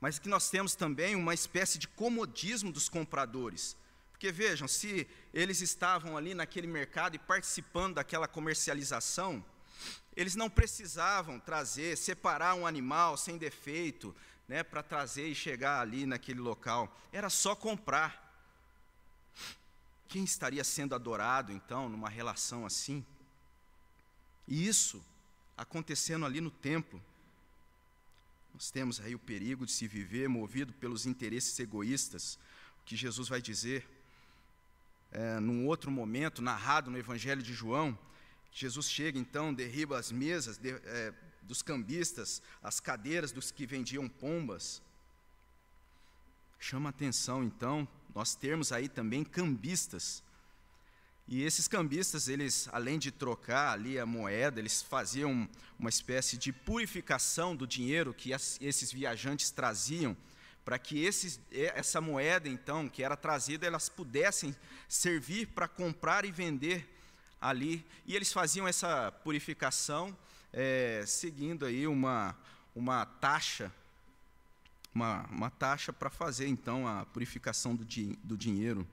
mas 0.00 0.18
que 0.18 0.28
nós 0.28 0.50
temos 0.50 0.74
também 0.74 1.16
uma 1.16 1.34
espécie 1.34 1.78
de 1.78 1.88
comodismo 1.88 2.72
dos 2.72 2.88
compradores. 2.88 3.76
Porque 4.12 4.32
vejam, 4.32 4.66
se 4.66 5.06
eles 5.32 5.60
estavam 5.60 6.16
ali 6.16 6.34
naquele 6.34 6.66
mercado 6.66 7.14
e 7.14 7.18
participando 7.18 7.94
daquela 7.94 8.26
comercialização, 8.26 9.44
eles 10.16 10.34
não 10.34 10.50
precisavam 10.50 11.38
trazer, 11.38 11.96
separar 11.96 12.54
um 12.54 12.66
animal 12.66 13.16
sem 13.16 13.38
defeito, 13.38 14.14
né, 14.48 14.62
para 14.62 14.82
trazer 14.82 15.28
e 15.28 15.34
chegar 15.34 15.80
ali 15.80 16.06
naquele 16.06 16.40
local. 16.40 16.92
Era 17.12 17.30
só 17.30 17.54
comprar. 17.54 18.26
Quem 20.08 20.24
estaria 20.24 20.64
sendo 20.64 20.94
adorado 20.94 21.52
então 21.52 21.88
numa 21.88 22.08
relação 22.08 22.64
assim? 22.64 23.04
E 24.48 24.66
isso 24.66 25.04
acontecendo 25.56 26.24
ali 26.24 26.40
no 26.40 26.50
templo. 26.50 27.02
Nós 28.58 28.72
temos 28.72 29.00
aí 29.00 29.14
o 29.14 29.20
perigo 29.20 29.64
de 29.64 29.70
se 29.70 29.86
viver 29.86 30.28
movido 30.28 30.72
pelos 30.72 31.06
interesses 31.06 31.56
egoístas, 31.60 32.36
o 32.82 32.84
que 32.86 32.96
Jesus 32.96 33.28
vai 33.28 33.40
dizer 33.40 33.88
é, 35.12 35.38
num 35.38 35.64
outro 35.64 35.92
momento, 35.92 36.42
narrado 36.42 36.90
no 36.90 36.98
Evangelho 36.98 37.40
de 37.40 37.52
João. 37.52 37.96
Jesus 38.50 38.90
chega 38.90 39.16
então, 39.16 39.54
derriba 39.54 39.96
as 39.96 40.10
mesas 40.10 40.58
de, 40.58 40.70
é, 40.70 41.14
dos 41.40 41.62
cambistas, 41.62 42.42
as 42.60 42.80
cadeiras 42.80 43.30
dos 43.30 43.52
que 43.52 43.64
vendiam 43.64 44.08
pombas. 44.08 44.82
Chama 46.58 46.88
atenção 46.88 47.44
então, 47.44 47.86
nós 48.12 48.34
termos 48.34 48.72
aí 48.72 48.88
também 48.88 49.22
cambistas 49.22 50.20
e 51.28 51.42
esses 51.42 51.68
cambistas, 51.68 52.26
eles, 52.26 52.70
além 52.72 52.98
de 52.98 53.10
trocar 53.10 53.72
ali 53.74 53.98
a 53.98 54.06
moeda, 54.06 54.58
eles 54.58 54.80
faziam 54.80 55.46
uma 55.78 55.90
espécie 55.90 56.38
de 56.38 56.50
purificação 56.50 57.54
do 57.54 57.66
dinheiro 57.66 58.14
que 58.14 58.32
esses 58.32 58.90
viajantes 58.90 59.50
traziam 59.50 60.16
para 60.64 60.78
que 60.78 61.04
esses, 61.04 61.38
essa 61.50 62.00
moeda, 62.00 62.48
então, 62.48 62.88
que 62.88 63.02
era 63.02 63.14
trazida, 63.14 63.66
elas 63.66 63.90
pudessem 63.90 64.56
servir 64.88 65.48
para 65.48 65.68
comprar 65.68 66.24
e 66.24 66.32
vender 66.32 66.88
ali. 67.38 67.84
E 68.06 68.16
eles 68.16 68.32
faziam 68.32 68.66
essa 68.66 69.12
purificação 69.12 70.16
é, 70.50 71.04
seguindo 71.06 71.66
aí 71.66 71.86
uma, 71.86 72.34
uma 72.74 73.04
taxa, 73.04 73.70
uma, 74.94 75.26
uma 75.26 75.50
taxa 75.50 75.92
para 75.92 76.08
fazer, 76.08 76.48
então, 76.48 76.88
a 76.88 77.04
purificação 77.04 77.76
do, 77.76 77.84
di, 77.84 78.18
do 78.24 78.36
dinheiro. 78.36 78.86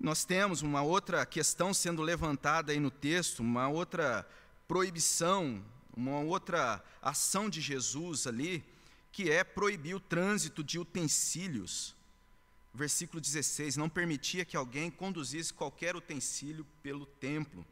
Nós 0.00 0.24
temos 0.24 0.62
uma 0.62 0.80
outra 0.80 1.26
questão 1.26 1.74
sendo 1.74 2.00
levantada 2.00 2.72
aí 2.72 2.80
no 2.80 2.90
texto, 2.90 3.40
uma 3.40 3.68
outra 3.68 4.26
proibição, 4.66 5.62
uma 5.94 6.20
outra 6.20 6.82
ação 7.02 7.50
de 7.50 7.60
Jesus 7.60 8.26
ali, 8.26 8.64
que 9.12 9.30
é 9.30 9.44
proibir 9.44 9.94
o 9.94 10.00
trânsito 10.00 10.64
de 10.64 10.78
utensílios. 10.78 11.94
Versículo 12.72 13.20
16: 13.20 13.76
não 13.76 13.90
permitia 13.90 14.42
que 14.42 14.56
alguém 14.56 14.90
conduzisse 14.90 15.52
qualquer 15.52 15.94
utensílio 15.94 16.66
pelo 16.82 17.04
templo. 17.04 17.66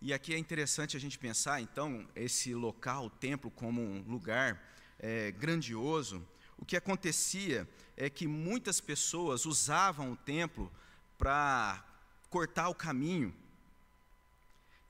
E 0.00 0.12
aqui 0.12 0.34
é 0.34 0.38
interessante 0.38 0.96
a 0.96 1.00
gente 1.00 1.18
pensar, 1.18 1.60
então, 1.62 2.06
esse 2.14 2.54
local, 2.54 3.06
o 3.06 3.10
templo, 3.10 3.50
como 3.50 3.80
um 3.80 4.02
lugar 4.02 4.62
é, 5.00 5.32
grandioso. 5.32 6.24
O 6.58 6.64
que 6.64 6.76
acontecia 6.76 7.68
é 7.96 8.08
que 8.08 8.26
muitas 8.26 8.80
pessoas 8.80 9.46
usavam 9.46 10.12
o 10.12 10.16
templo 10.16 10.70
para 11.18 11.84
cortar 12.30 12.68
o 12.68 12.74
caminho. 12.74 13.34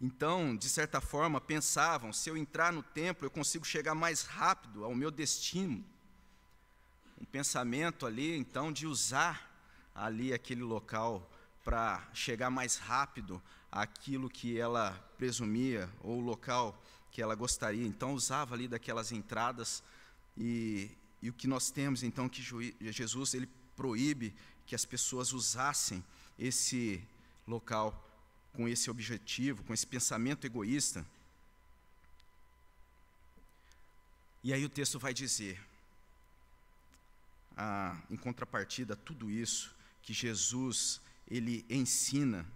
Então, 0.00 0.56
de 0.56 0.68
certa 0.68 1.00
forma, 1.00 1.40
pensavam: 1.40 2.12
se 2.12 2.28
eu 2.28 2.37
entrar 2.37 2.73
no 2.73 2.83
templo, 2.83 3.26
eu 3.26 3.30
consigo 3.30 3.64
chegar 3.64 3.94
mais 3.94 4.23
rápido 4.23 4.85
ao 4.85 4.94
meu 4.94 5.11
destino. 5.11 5.85
Um 7.21 7.25
pensamento 7.25 8.06
ali, 8.06 8.37
então, 8.37 8.73
de 8.73 8.87
usar 8.87 9.50
ali 9.94 10.33
aquele 10.33 10.62
local 10.62 11.30
para 11.62 12.06
chegar 12.12 12.50
mais 12.50 12.76
rápido 12.76 13.42
àquilo 13.71 14.28
que 14.28 14.59
ela 14.59 14.92
presumia, 15.16 15.88
ou 16.02 16.18
o 16.18 16.25
local 16.25 16.78
que 17.11 17.23
ela 17.23 17.35
gostaria. 17.35 17.87
Então, 17.87 18.12
usava 18.12 18.54
ali 18.54 18.68
daquelas 18.68 19.12
entradas 19.12 19.83
e, 20.37 20.90
e 21.25 21.31
o 21.31 21.33
que 21.33 21.49
nós 21.49 21.71
temos 21.71 22.02
então 22.02 22.28
que 22.28 22.43
Jesus 22.93 23.33
ele 23.33 23.49
proíbe 23.75 24.35
que 24.66 24.75
as 24.75 24.85
pessoas 24.85 25.33
usassem 25.33 26.04
esse 26.38 27.02
local 27.49 28.07
com 28.52 28.69
esse 28.69 28.90
objetivo, 28.90 29.64
com 29.64 29.73
esse 29.73 29.87
pensamento 29.87 30.47
egoísta. 30.47 31.02
E 34.43 34.52
aí 34.52 34.62
o 34.66 34.69
texto 34.69 34.99
vai 34.99 35.14
dizer, 35.14 35.59
ah, 37.57 37.99
em 38.11 38.16
contrapartida 38.16 38.93
a 38.93 38.97
tudo 38.97 39.31
isso, 39.31 39.75
que 40.02 40.12
Jesus 40.12 41.00
ele 41.26 41.64
ensina, 41.71 42.47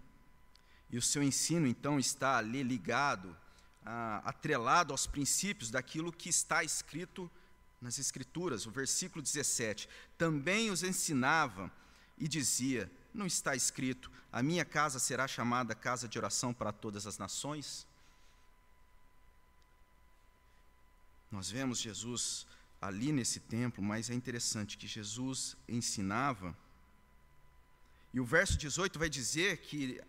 e 0.91 0.97
o 0.99 1.01
seu 1.01 1.23
ensino 1.23 1.65
então 1.65 1.99
está 1.99 2.37
ali 2.37 2.61
ligado, 2.61 3.35
ah, 3.83 4.21
atrelado 4.23 4.93
aos 4.93 5.07
princípios 5.07 5.71
daquilo 5.71 6.13
que 6.13 6.29
está 6.29 6.63
escrito 6.63 7.31
nas 7.81 7.97
Escrituras, 7.97 8.65
o 8.65 8.71
versículo 8.71 9.21
17: 9.21 9.87
também 10.17 10.69
os 10.69 10.83
ensinava 10.83 11.71
e 12.17 12.27
dizia: 12.27 12.91
Não 13.13 13.25
está 13.25 13.55
escrito, 13.55 14.11
a 14.31 14.43
minha 14.43 14.65
casa 14.65 14.99
será 14.99 15.27
chamada 15.27 15.73
casa 15.73 16.07
de 16.07 16.17
oração 16.17 16.53
para 16.53 16.71
todas 16.71 17.07
as 17.07 17.17
nações? 17.17 17.87
Nós 21.31 21.49
vemos 21.49 21.79
Jesus 21.79 22.45
ali 22.81 23.11
nesse 23.11 23.39
templo, 23.39 23.83
mas 23.83 24.09
é 24.09 24.13
interessante 24.13 24.77
que 24.77 24.87
Jesus 24.87 25.55
ensinava, 25.67 26.55
e 28.13 28.19
o 28.19 28.25
verso 28.25 28.57
18 28.57 28.97
vai 28.97 29.09
dizer 29.09 29.57
que 29.57 30.01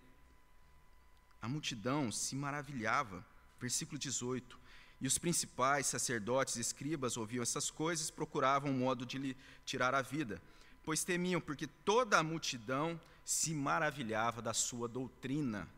a 1.42 1.48
multidão 1.48 2.10
se 2.10 2.34
maravilhava, 2.34 3.24
versículo 3.60 3.98
18, 3.98 4.58
e 5.00 5.06
os 5.06 5.16
principais 5.16 5.86
sacerdotes 5.86 6.56
e 6.56 6.60
escribas 6.60 7.16
ouviam 7.16 7.42
essas 7.42 7.70
coisas 7.70 8.08
e 8.08 8.12
procuravam 8.12 8.70
um 8.70 8.78
modo 8.78 9.06
de 9.06 9.18
lhe 9.18 9.36
tirar 9.64 9.94
a 9.94 10.02
vida, 10.02 10.40
pois 10.84 11.04
temiam, 11.04 11.40
porque 11.40 11.66
toda 11.66 12.18
a 12.18 12.22
multidão 12.22 13.00
se 13.24 13.54
maravilhava 13.54 14.42
da 14.42 14.52
sua 14.52 14.88
doutrina. 14.88 15.68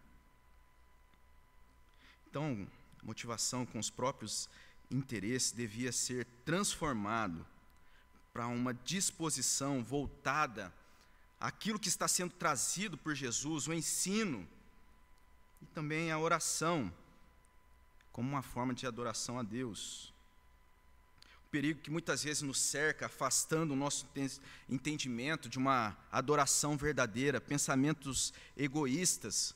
Então, 2.28 2.66
motivação 3.02 3.64
com 3.64 3.78
os 3.78 3.90
próprios 3.90 4.48
interesses 4.90 5.52
devia 5.52 5.92
ser 5.92 6.26
transformado 6.44 7.46
para 8.32 8.46
uma 8.46 8.72
disposição 8.72 9.84
voltada 9.84 10.72
àquilo 11.38 11.78
que 11.78 11.88
está 11.88 12.08
sendo 12.08 12.32
trazido 12.32 12.96
por 12.96 13.14
Jesus, 13.14 13.68
o 13.68 13.72
ensino 13.72 14.48
e 15.60 15.66
também 15.66 16.10
a 16.10 16.18
oração 16.18 16.92
como 18.12 18.28
uma 18.28 18.42
forma 18.42 18.74
de 18.74 18.86
adoração 18.86 19.38
a 19.38 19.42
Deus. 19.42 20.12
O 21.46 21.50
perigo 21.50 21.80
que 21.80 21.90
muitas 21.90 22.22
vezes 22.22 22.42
nos 22.42 22.58
cerca, 22.58 23.06
afastando 23.06 23.72
o 23.72 23.76
nosso 23.76 24.06
entendimento 24.68 25.48
de 25.48 25.58
uma 25.58 25.96
adoração 26.10 26.76
verdadeira, 26.76 27.40
pensamentos 27.40 28.32
egoístas. 28.56 29.54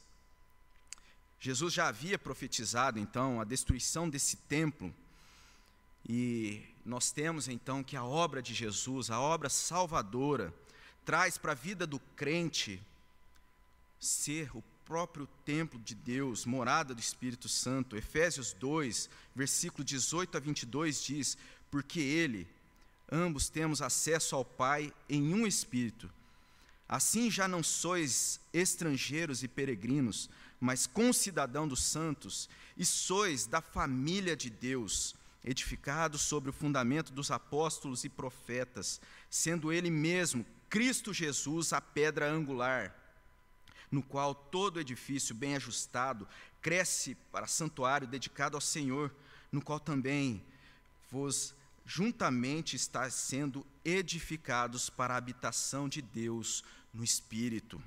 Jesus 1.38 1.73
já 1.73 1.88
havia 1.88 2.19
profetizado 2.19 2.99
então 2.99 3.40
a 3.40 3.45
destruição 3.45 4.09
desse 4.09 4.37
templo. 4.37 4.95
E 6.09 6.62
nós 6.85 7.11
temos 7.11 7.49
então 7.49 7.83
que 7.83 7.97
a 7.97 8.05
obra 8.05 8.40
de 8.40 8.55
Jesus, 8.55 9.11
a 9.11 9.21
obra 9.21 9.49
salvadora, 9.49 10.55
traz 11.05 11.37
para 11.37 11.53
a 11.53 11.55
vida 11.55 11.87
do 11.87 11.99
crente 12.16 12.83
ser 13.99 14.55
o 14.57 14.62
próprio 14.87 15.27
templo 15.44 15.81
de 15.81 15.96
Deus, 15.96 16.46
morada 16.46 16.94
do 16.94 17.01
Espírito 17.01 17.49
Santo. 17.49 17.96
Efésios 17.96 18.53
2, 18.53 19.11
versículo 19.35 19.85
18 19.85 20.37
a 20.37 20.40
22 20.40 21.03
diz: 21.03 21.37
Porque 21.70 21.99
Ele, 21.99 22.49
ambos 23.11 23.49
temos 23.49 23.83
acesso 23.83 24.37
ao 24.37 24.44
Pai 24.44 24.92
em 25.09 25.35
um 25.35 25.44
Espírito. 25.44 26.09
Assim 26.88 27.29
já 27.29 27.49
não 27.49 27.64
sois 27.64 28.38
estrangeiros 28.53 29.42
e 29.42 29.49
peregrinos, 29.49 30.31
mas 30.61 30.87
concidadão 30.87 31.66
dos 31.66 31.83
santos, 31.83 32.49
e 32.77 32.85
sois 32.85 33.44
da 33.44 33.61
família 33.61 34.37
de 34.37 34.49
Deus, 34.49 35.16
edificados 35.44 36.22
sobre 36.22 36.51
o 36.51 36.53
fundamento 36.53 37.12
dos 37.12 37.33
apóstolos 37.33 38.05
e 38.05 38.09
profetas, 38.09 39.01
sendo 39.29 39.72
Ele 39.72 39.90
mesmo, 39.90 40.46
Cristo 40.70 41.12
Jesus, 41.12 41.72
a 41.72 41.81
pedra 41.81 42.31
angular 42.31 43.06
no 43.90 44.03
qual 44.03 44.35
todo 44.35 44.81
edifício 44.81 45.35
bem 45.35 45.57
ajustado 45.57 46.29
cresce 46.61 47.14
para 47.31 47.46
santuário 47.46 48.07
dedicado 48.07 48.57
ao 48.57 48.61
Senhor, 48.61 49.14
no 49.53 49.62
qual 49.62 49.79
também 49.79 50.44
vos 51.11 51.55
juntamente 51.85 52.75
está 52.75 53.09
sendo 53.09 53.64
edificados 53.85 54.90
para 54.90 55.14
a 55.14 55.16
habitação 55.16 55.88
de 55.88 56.03
Deus 56.03 56.64
no 56.92 57.05
Espírito. 57.05 57.81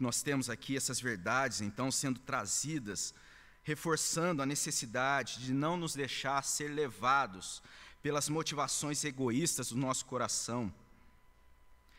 Nós 0.00 0.22
temos 0.22 0.48
aqui 0.48 0.76
essas 0.76 1.00
verdades, 1.00 1.60
então, 1.60 1.92
sendo 1.92 2.18
trazidas, 2.18 3.14
reforçando 3.62 4.42
a 4.42 4.46
necessidade 4.46 5.38
de 5.38 5.52
não 5.52 5.76
nos 5.76 5.94
deixar 5.94 6.42
ser 6.42 6.68
levados 6.68 7.62
pelas 8.02 8.28
motivações 8.28 9.04
egoístas 9.04 9.68
do 9.68 9.76
nosso 9.76 10.06
coração 10.06 10.74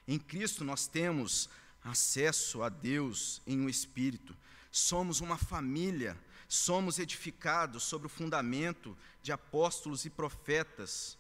em 0.08 0.20
Cristo 0.20 0.64
nós 0.64 0.88
temos 0.88 1.50
acesso 1.84 2.64
a 2.64 2.70
Deus 2.70 3.42
em 3.46 3.60
um 3.60 3.70
espírito. 3.70 4.36
Somos 4.72 5.22
uma 5.22 5.38
família, 5.38 6.18
somos 6.48 7.00
edificados 7.00 7.84
sobre 7.84 8.08
o 8.08 8.10
fundamento 8.10 8.98
de 9.22 9.32
apóstolos 9.32 10.06
e 10.06 10.10
profetas. 10.10 11.18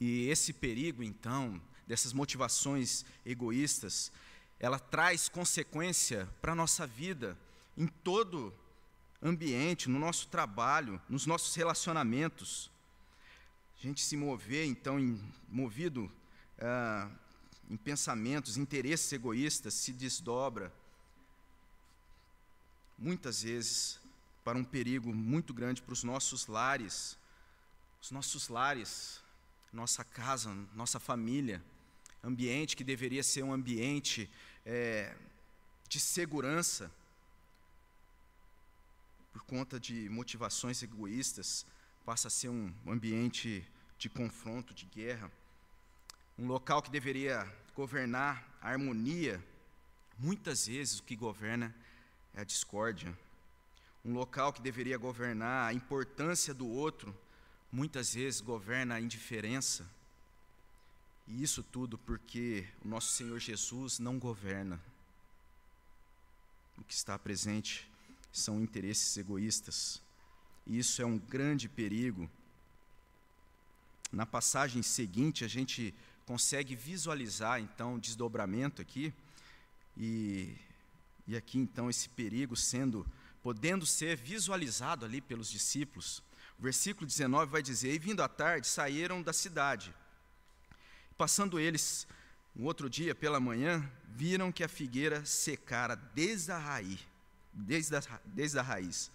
E 0.00 0.28
esse 0.28 0.52
perigo, 0.52 1.02
então, 1.02 1.60
dessas 1.86 2.12
motivações 2.12 3.04
egoístas, 3.24 4.10
ela 4.58 4.78
traz 4.78 5.28
consequência 5.28 6.28
para 6.40 6.52
a 6.52 6.56
nossa 6.56 6.86
vida, 6.86 7.38
em 7.76 7.86
todo 7.86 8.52
ambiente, 9.22 9.88
no 9.88 9.98
nosso 9.98 10.28
trabalho, 10.28 11.00
nos 11.08 11.26
nossos 11.26 11.54
relacionamentos. 11.54 12.70
A 13.78 13.82
gente 13.82 14.00
se 14.00 14.16
mover, 14.16 14.66
então, 14.66 14.98
em, 14.98 15.20
movido 15.48 16.10
ah, 16.64 17.10
em 17.68 17.76
pensamentos, 17.76 18.56
interesses 18.56 19.12
egoístas, 19.12 19.74
se 19.74 19.92
desdobra, 19.92 20.72
muitas 22.98 23.42
vezes, 23.42 24.00
para 24.42 24.58
um 24.58 24.64
perigo 24.64 25.12
muito 25.12 25.52
grande 25.52 25.82
para 25.82 25.92
os 25.92 26.02
nossos 26.02 26.46
lares, 26.46 27.18
os 28.00 28.10
nossos 28.10 28.48
lares, 28.48 29.20
nossa 29.72 30.04
casa, 30.04 30.54
nossa 30.74 31.00
família, 31.00 31.62
ambiente 32.22 32.76
que 32.76 32.84
deveria 32.84 33.22
ser 33.22 33.42
um 33.42 33.52
ambiente 33.52 34.30
é, 34.64 35.14
de 35.88 36.00
segurança, 36.00 36.90
por 39.32 39.42
conta 39.44 39.80
de 39.80 40.08
motivações 40.08 40.82
egoístas, 40.82 41.66
passa 42.04 42.28
a 42.28 42.30
ser 42.30 42.48
um 42.48 42.72
ambiente 42.86 43.66
de 43.98 44.08
confronto, 44.08 44.72
de 44.72 44.86
guerra. 44.86 45.30
Um 46.36 46.46
local 46.48 46.82
que 46.82 46.90
deveria 46.90 47.46
governar 47.76 48.44
a 48.60 48.70
harmonia, 48.70 49.42
muitas 50.18 50.66
vezes 50.66 50.98
o 50.98 51.02
que 51.04 51.14
governa 51.14 51.74
é 52.34 52.40
a 52.40 52.44
discórdia. 52.44 53.16
Um 54.04 54.12
local 54.12 54.52
que 54.52 54.60
deveria 54.60 54.98
governar 54.98 55.68
a 55.68 55.72
importância 55.72 56.52
do 56.52 56.66
outro, 56.68 57.16
muitas 57.70 58.14
vezes 58.14 58.40
governa 58.40 58.96
a 58.96 59.00
indiferença. 59.00 59.88
E 61.26 61.42
isso 61.42 61.62
tudo 61.62 61.96
porque 61.96 62.66
o 62.84 62.88
nosso 62.88 63.12
Senhor 63.12 63.38
Jesus 63.38 63.98
não 64.00 64.18
governa. 64.18 64.80
O 66.76 66.82
que 66.82 66.92
está 66.94 67.16
presente 67.16 67.88
são 68.32 68.60
interesses 68.60 69.16
egoístas. 69.16 70.02
E 70.66 70.78
isso 70.78 71.00
é 71.00 71.06
um 71.06 71.16
grande 71.16 71.68
perigo. 71.68 72.28
Na 74.10 74.26
passagem 74.26 74.82
seguinte, 74.82 75.44
a 75.44 75.48
gente 75.48 75.94
consegue 76.26 76.74
visualizar 76.74 77.60
então 77.60 77.94
o 77.94 78.00
desdobramento 78.00 78.80
aqui 78.80 79.12
e, 79.96 80.56
e 81.26 81.36
aqui 81.36 81.58
então 81.58 81.90
esse 81.90 82.08
perigo 82.08 82.56
sendo 82.56 83.06
podendo 83.42 83.84
ser 83.84 84.16
visualizado 84.16 85.04
ali 85.04 85.20
pelos 85.20 85.50
discípulos. 85.50 86.22
O 86.58 86.62
versículo 86.62 87.06
19 87.06 87.50
vai 87.50 87.62
dizer: 87.62 87.92
"E 87.92 87.98
vindo 87.98 88.22
à 88.22 88.28
tarde, 88.28 88.66
saíram 88.66 89.22
da 89.22 89.32
cidade. 89.32 89.94
Passando 91.16 91.60
eles 91.60 92.06
um 92.56 92.64
outro 92.64 92.88
dia 92.88 93.14
pela 93.14 93.40
manhã, 93.40 93.88
viram 94.08 94.52
que 94.52 94.62
a 94.62 94.68
figueira 94.68 95.24
secara 95.24 95.96
desde 95.96 96.52
a 96.52 96.58
raiz, 96.58 97.00
desde 97.52 97.96
a, 97.96 98.02
desde 98.24 98.58
a 98.58 98.62
raiz. 98.62 99.10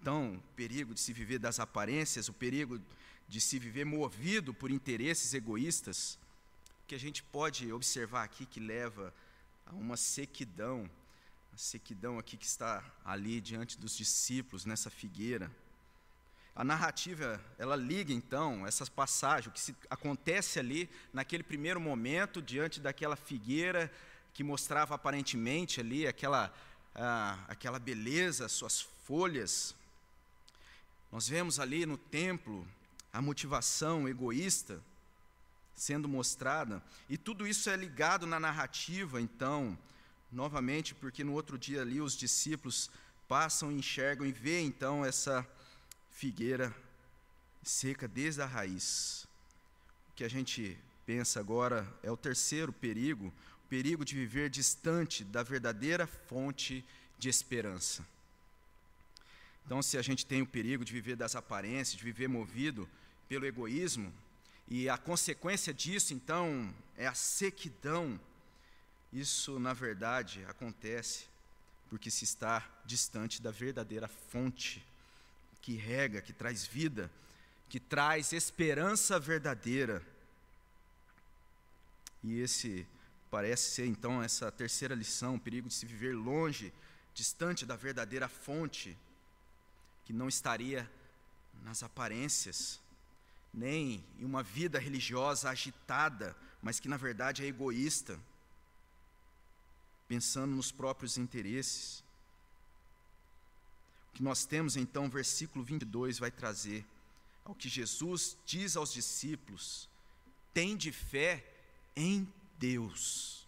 Então, 0.00 0.34
o 0.34 0.54
perigo 0.54 0.94
de 0.94 1.00
se 1.00 1.12
viver 1.12 1.38
das 1.38 1.60
aparências, 1.60 2.28
o 2.28 2.32
perigo 2.32 2.80
de 3.30 3.40
se 3.40 3.60
viver 3.60 3.86
movido 3.86 4.52
por 4.52 4.72
interesses 4.72 5.32
egoístas, 5.32 6.18
que 6.88 6.96
a 6.96 6.98
gente 6.98 7.22
pode 7.22 7.72
observar 7.72 8.24
aqui 8.24 8.44
que 8.44 8.58
leva 8.58 9.14
a 9.64 9.72
uma 9.72 9.96
sequidão, 9.96 10.90
a 11.54 11.56
sequidão 11.56 12.18
aqui 12.18 12.36
que 12.36 12.44
está 12.44 12.84
ali 13.04 13.40
diante 13.40 13.78
dos 13.78 13.96
discípulos 13.96 14.64
nessa 14.64 14.90
figueira. 14.90 15.48
A 16.56 16.64
narrativa, 16.64 17.40
ela 17.56 17.76
liga 17.76 18.12
então 18.12 18.66
essas 18.66 18.88
passagens, 18.88 19.46
o 19.46 19.52
que 19.52 19.60
se, 19.60 19.76
acontece 19.88 20.58
ali 20.58 20.90
naquele 21.12 21.44
primeiro 21.44 21.80
momento 21.80 22.42
diante 22.42 22.80
daquela 22.80 23.14
figueira 23.14 23.88
que 24.34 24.42
mostrava 24.42 24.96
aparentemente 24.96 25.78
ali 25.78 26.04
aquela, 26.04 26.52
ah, 26.96 27.38
aquela 27.46 27.78
beleza, 27.78 28.48
suas 28.48 28.80
folhas. 28.80 29.72
Nós 31.12 31.28
vemos 31.28 31.60
ali 31.60 31.86
no 31.86 31.96
templo 31.96 32.66
a 33.12 33.20
motivação 33.20 34.08
egoísta 34.08 34.82
sendo 35.74 36.06
mostrada, 36.06 36.82
e 37.08 37.16
tudo 37.16 37.46
isso 37.46 37.70
é 37.70 37.76
ligado 37.76 38.26
na 38.26 38.38
narrativa, 38.38 39.18
então, 39.18 39.78
novamente, 40.30 40.94
porque 40.94 41.24
no 41.24 41.32
outro 41.32 41.58
dia 41.58 41.80
ali 41.80 42.02
os 42.02 42.14
discípulos 42.14 42.90
passam, 43.26 43.72
enxergam 43.72 44.26
e 44.26 44.32
vê 44.32 44.60
então 44.60 45.02
essa 45.04 45.46
figueira 46.10 46.74
seca 47.62 48.06
desde 48.06 48.42
a 48.42 48.46
raiz. 48.46 49.26
O 50.10 50.14
que 50.16 50.24
a 50.24 50.28
gente 50.28 50.76
pensa 51.06 51.40
agora 51.40 51.88
é 52.02 52.10
o 52.10 52.16
terceiro 52.16 52.74
perigo, 52.74 53.32
o 53.64 53.68
perigo 53.68 54.04
de 54.04 54.14
viver 54.14 54.50
distante 54.50 55.24
da 55.24 55.42
verdadeira 55.42 56.06
fonte 56.06 56.84
de 57.18 57.30
esperança. 57.30 58.06
Então, 59.64 59.80
se 59.80 59.96
a 59.96 60.02
gente 60.02 60.26
tem 60.26 60.42
o 60.42 60.46
perigo 60.46 60.84
de 60.84 60.92
viver 60.92 61.16
das 61.16 61.34
aparências, 61.34 61.96
de 61.96 62.04
viver 62.04 62.28
movido 62.28 62.88
pelo 63.30 63.46
egoísmo, 63.46 64.12
e 64.66 64.88
a 64.88 64.98
consequência 64.98 65.72
disso, 65.72 66.12
então, 66.12 66.74
é 66.96 67.06
a 67.06 67.14
sequidão. 67.14 68.18
Isso, 69.12 69.60
na 69.60 69.72
verdade, 69.72 70.44
acontece 70.46 71.26
porque 71.88 72.10
se 72.10 72.24
está 72.24 72.68
distante 72.84 73.40
da 73.40 73.52
verdadeira 73.52 74.08
fonte 74.08 74.84
que 75.62 75.76
rega, 75.76 76.20
que 76.20 76.32
traz 76.32 76.66
vida, 76.66 77.08
que 77.68 77.78
traz 77.78 78.32
esperança 78.32 79.16
verdadeira. 79.20 80.02
E 82.24 82.40
esse 82.40 82.84
parece 83.30 83.70
ser 83.70 83.86
então 83.86 84.20
essa 84.20 84.50
terceira 84.50 84.92
lição, 84.92 85.36
o 85.36 85.40
perigo 85.40 85.68
de 85.68 85.74
se 85.74 85.86
viver 85.86 86.16
longe, 86.16 86.72
distante 87.14 87.64
da 87.64 87.76
verdadeira 87.76 88.28
fonte, 88.28 88.98
que 90.04 90.12
não 90.12 90.28
estaria 90.28 90.90
nas 91.62 91.84
aparências, 91.84 92.80
nem 93.52 94.04
em 94.18 94.24
uma 94.24 94.42
vida 94.42 94.78
religiosa 94.78 95.50
agitada, 95.50 96.36
mas 96.62 96.78
que 96.78 96.88
na 96.88 96.96
verdade 96.96 97.44
é 97.44 97.46
egoísta, 97.46 98.18
pensando 100.08 100.54
nos 100.54 100.70
próprios 100.70 101.18
interesses. 101.18 102.02
O 104.10 104.16
que 104.16 104.22
nós 104.22 104.44
temos 104.44 104.76
então, 104.76 105.08
versículo 105.08 105.64
22 105.64 106.18
vai 106.18 106.30
trazer 106.30 106.84
ao 107.44 107.54
que 107.54 107.68
Jesus 107.68 108.36
diz 108.44 108.76
aos 108.76 108.92
discípulos: 108.92 109.88
tem 110.52 110.76
de 110.76 110.92
fé 110.92 111.44
em 111.96 112.26
Deus. 112.58 113.46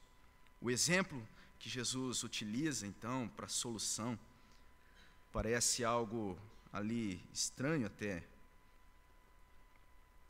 O 0.61 0.71
exemplo 0.71 1.27
que 1.59 1.69
Jesus 1.69 2.23
utiliza 2.23 2.87
então 2.87 3.29
para 3.37 3.47
a 3.47 3.49
solução 3.49 4.19
parece 5.33 5.85
algo 5.85 6.39
ali 6.73 7.23
estranho 7.33 7.87
até, 7.87 8.23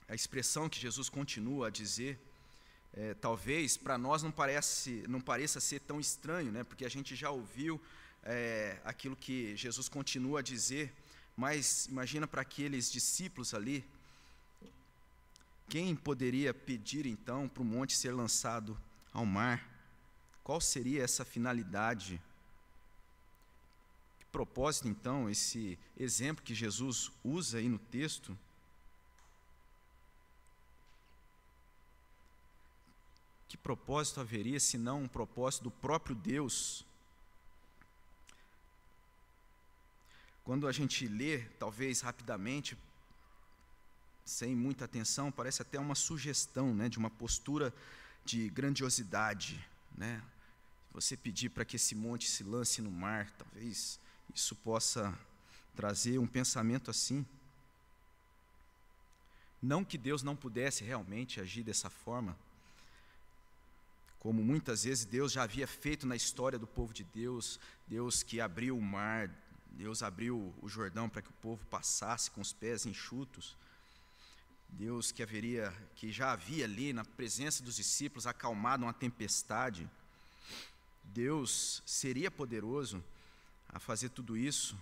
a 0.09 0.15
expressão 0.15 0.69
que 0.69 0.79
Jesus 0.79 1.09
continua 1.09 1.69
a 1.69 1.71
dizer, 1.71 2.19
é, 2.95 3.15
talvez 3.15 3.77
para 3.77 3.97
nós 3.97 4.23
não, 4.23 4.31
parece, 4.31 5.05
não 5.09 5.21
pareça 5.21 5.61
ser 5.61 5.81
tão 5.81 5.99
estranho, 5.99 6.53
né? 6.53 6.63
porque 6.63 6.85
a 6.85 6.89
gente 6.89 7.17
já 7.17 7.31
ouviu 7.31 7.81
é, 8.23 8.79
aquilo 8.85 9.17
que 9.17 9.57
Jesus 9.57 9.89
continua 9.89 10.41
a 10.41 10.43
dizer, 10.43 10.93
mas 11.37 11.87
imagina 11.87 12.27
para 12.27 12.43
aqueles 12.43 12.91
discípulos 12.93 13.55
ali, 13.55 13.85
quem 15.69 15.97
poderia 15.97 16.53
pedir 16.53 17.07
então 17.07 17.49
para 17.49 17.63
o 17.63 17.65
monte 17.65 17.97
ser 17.97 18.13
lançado 18.13 18.79
ao 19.13 19.25
mar? 19.25 19.67
Qual 20.45 20.61
seria 20.61 21.03
essa 21.03 21.25
finalidade? 21.25 22.21
Que 24.21 24.27
propósito 24.27 24.89
então 24.89 25.31
esse 25.31 25.79
exemplo 25.97 26.45
que 26.45 26.55
Jesus 26.55 27.11
usa 27.25 27.59
aí 27.59 27.69
no 27.69 27.79
texto? 27.79 28.37
Que 33.53 33.59
propósito 33.59 34.19
haveria 34.19 34.59
se 34.59 34.79
não 34.79 35.03
um 35.03 35.07
propósito 35.07 35.65
do 35.65 35.71
próprio 35.71 36.17
Deus? 36.17 36.87
Quando 40.43 40.67
a 40.67 40.73
gente 40.73 41.07
lê, 41.07 41.41
talvez 41.59 42.01
rapidamente, 42.01 42.79
sem 44.25 44.57
muita 44.57 44.87
atenção, 44.87 45.31
parece 45.31 45.61
até 45.61 45.79
uma 45.79 45.95
sugestão 45.95 46.75
né, 46.75 46.89
de 46.89 46.97
uma 46.97 47.11
postura 47.11 47.75
de 48.25 48.49
grandiosidade. 48.49 49.63
Né? 49.95 50.23
Você 50.95 51.15
pedir 51.15 51.51
para 51.51 51.67
que 51.67 51.77
esse 51.77 51.95
monte 51.95 52.31
se 52.31 52.43
lance 52.43 52.81
no 52.81 52.91
mar, 52.91 53.31
talvez 53.33 54.01
isso 54.35 54.57
possa 54.57 55.15
trazer 55.77 56.17
um 56.17 56.27
pensamento 56.27 56.91
assim. 56.91 57.23
Não 59.61 59.85
que 59.85 59.99
Deus 59.99 60.23
não 60.23 60.35
pudesse 60.35 60.83
realmente 60.83 61.39
agir 61.39 61.63
dessa 61.63 61.91
forma, 61.91 62.35
como 64.23 64.41
muitas 64.41 64.85
vezes 64.85 65.05
Deus 65.05 65.33
já 65.33 65.43
havia 65.43 65.67
feito 65.67 66.07
na 66.07 66.15
história 66.15 66.57
do 66.57 66.65
povo 66.65 66.95
de 66.95 67.03
Deus, 67.03 67.59
Deus 67.89 68.23
que 68.23 68.41
abriu 68.41 68.79
o 68.79 68.81
mar, 68.81 69.29
Deus 69.73 70.01
abriu 70.01 70.55
o 70.63 70.69
Jordão 70.69 71.09
para 71.09 71.21
que 71.21 71.31
o 71.31 71.41
povo 71.43 71.67
passasse 71.67 72.31
com 72.31 72.41
os 72.41 72.53
pés 72.53 72.87
enxutos. 72.87 73.57
Deus 74.69 75.11
que 75.11 75.25
haveria, 75.25 75.75
que 75.97 76.13
já 76.13 76.31
havia 76.31 76.67
ali 76.67 76.93
na 76.93 77.05
presença 77.05 77.65
dos 77.65 77.75
discípulos 77.75 78.25
acalmado 78.25 78.85
uma 78.85 78.93
tempestade. 78.93 79.91
Deus 81.03 81.83
seria 81.85 82.31
poderoso 82.31 83.03
a 83.69 83.81
fazer 83.81 84.11
tudo 84.11 84.37
isso, 84.37 84.79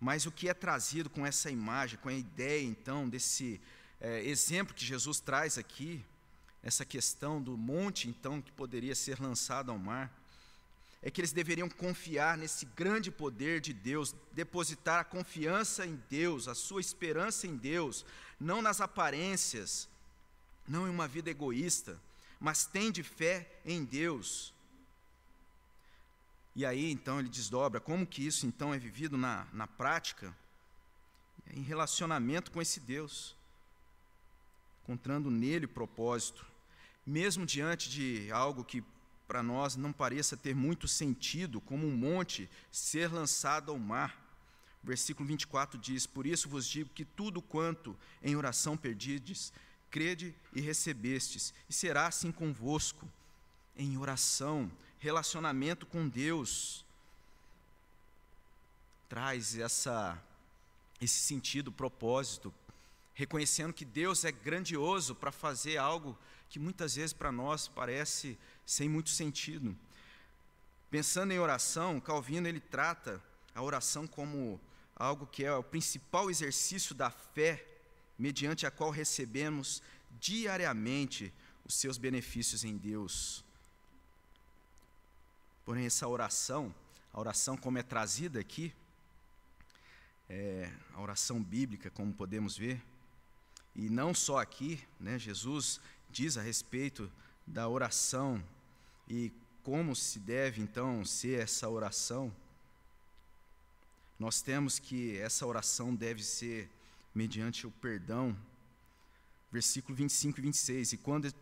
mas 0.00 0.24
o 0.24 0.32
que 0.32 0.48
é 0.48 0.54
trazido 0.54 1.10
com 1.10 1.26
essa 1.26 1.50
imagem, 1.50 1.98
com 1.98 2.08
a 2.08 2.14
ideia 2.14 2.64
então 2.64 3.10
desse 3.10 3.60
é, 4.00 4.24
exemplo 4.24 4.74
que 4.74 4.86
Jesus 4.86 5.20
traz 5.20 5.58
aqui, 5.58 6.02
essa 6.64 6.82
questão 6.82 7.42
do 7.42 7.58
monte, 7.58 8.08
então, 8.08 8.40
que 8.40 8.50
poderia 8.50 8.94
ser 8.94 9.20
lançado 9.20 9.70
ao 9.70 9.78
mar, 9.78 10.10
é 11.02 11.10
que 11.10 11.20
eles 11.20 11.32
deveriam 11.32 11.68
confiar 11.68 12.38
nesse 12.38 12.64
grande 12.64 13.10
poder 13.10 13.60
de 13.60 13.74
Deus, 13.74 14.16
depositar 14.32 15.00
a 15.00 15.04
confiança 15.04 15.84
em 15.86 16.02
Deus, 16.08 16.48
a 16.48 16.54
sua 16.54 16.80
esperança 16.80 17.46
em 17.46 17.54
Deus, 17.54 18.06
não 18.40 18.62
nas 18.62 18.80
aparências, 18.80 19.86
não 20.66 20.86
em 20.86 20.90
uma 20.90 21.06
vida 21.06 21.28
egoísta, 21.28 22.00
mas 22.40 22.64
tem 22.64 22.90
de 22.90 23.02
fé 23.02 23.46
em 23.66 23.84
Deus. 23.84 24.54
E 26.56 26.64
aí 26.64 26.90
então 26.90 27.20
ele 27.20 27.28
desdobra 27.28 27.78
como 27.78 28.06
que 28.06 28.26
isso 28.26 28.46
então 28.46 28.72
é 28.72 28.78
vivido 28.78 29.18
na, 29.18 29.46
na 29.52 29.66
prática. 29.66 30.34
em 31.52 31.60
relacionamento 31.60 32.50
com 32.50 32.62
esse 32.62 32.80
Deus, 32.80 33.36
encontrando 34.82 35.30
nele 35.30 35.66
propósito, 35.66 36.53
mesmo 37.06 37.44
diante 37.44 37.90
de 37.90 38.30
algo 38.32 38.64
que 38.64 38.82
para 39.26 39.42
nós 39.42 39.76
não 39.76 39.92
pareça 39.92 40.36
ter 40.36 40.54
muito 40.54 40.86
sentido, 40.86 41.60
como 41.60 41.86
um 41.86 41.96
monte 41.96 42.48
ser 42.70 43.12
lançado 43.12 43.70
ao 43.70 43.78
mar. 43.78 44.22
Versículo 44.82 45.26
24 45.26 45.78
diz: 45.78 46.06
Por 46.06 46.26
isso 46.26 46.48
vos 46.48 46.66
digo 46.66 46.90
que 46.90 47.04
tudo 47.04 47.40
quanto 47.40 47.96
em 48.22 48.36
oração 48.36 48.76
perdides, 48.76 49.52
crede 49.90 50.34
e 50.52 50.60
recebestes, 50.60 51.54
e 51.68 51.72
será 51.72 52.06
assim 52.06 52.30
convosco. 52.30 53.08
Em 53.76 53.98
oração, 53.98 54.70
relacionamento 55.00 55.84
com 55.84 56.08
Deus, 56.08 56.84
traz 59.08 59.58
essa, 59.58 60.16
esse 61.00 61.18
sentido, 61.18 61.72
propósito, 61.72 62.54
reconhecendo 63.14 63.72
que 63.72 63.84
Deus 63.84 64.24
é 64.24 64.32
grandioso 64.32 65.14
para 65.14 65.30
fazer 65.30 65.76
algo 65.76 66.18
que 66.48 66.58
muitas 66.58 66.96
vezes 66.96 67.12
para 67.12 67.32
nós 67.32 67.68
parece 67.68 68.38
sem 68.66 68.88
muito 68.88 69.10
sentido. 69.10 69.76
Pensando 70.90 71.32
em 71.32 71.38
oração, 71.38 72.00
Calvino 72.00 72.46
ele 72.46 72.60
trata 72.60 73.22
a 73.54 73.62
oração 73.62 74.06
como 74.06 74.60
algo 74.96 75.26
que 75.26 75.44
é 75.44 75.52
o 75.52 75.62
principal 75.62 76.30
exercício 76.30 76.94
da 76.94 77.10
fé, 77.10 77.64
mediante 78.18 78.66
a 78.66 78.70
qual 78.70 78.90
recebemos 78.90 79.82
diariamente 80.20 81.32
os 81.64 81.74
seus 81.74 81.98
benefícios 81.98 82.64
em 82.64 82.76
Deus. 82.76 83.44
Porém, 85.64 85.86
essa 85.86 86.06
oração, 86.06 86.74
a 87.12 87.18
oração 87.18 87.56
como 87.56 87.78
é 87.78 87.82
trazida 87.82 88.38
aqui, 88.38 88.72
é 90.28 90.70
a 90.92 91.00
oração 91.00 91.42
bíblica, 91.42 91.90
como 91.90 92.12
podemos 92.12 92.56
ver, 92.56 92.80
e 93.74 93.88
não 93.88 94.14
só 94.14 94.38
aqui, 94.38 94.82
né, 95.00 95.18
Jesus 95.18 95.80
diz 96.10 96.36
a 96.36 96.42
respeito 96.42 97.10
da 97.46 97.68
oração 97.68 98.42
e 99.08 99.32
como 99.62 99.96
se 99.96 100.18
deve 100.18 100.62
então 100.62 101.04
ser 101.04 101.40
essa 101.40 101.68
oração. 101.68 102.32
Nós 104.18 104.40
temos 104.40 104.78
que 104.78 105.18
essa 105.18 105.46
oração 105.46 105.94
deve 105.94 106.22
ser 106.22 106.70
mediante 107.14 107.66
o 107.66 107.70
perdão. 107.70 108.36
Versículo 109.50 109.96
25 109.96 110.38
e 110.38 110.42
26. 110.42 110.92
E 110.92 110.96
quando 110.98 111.32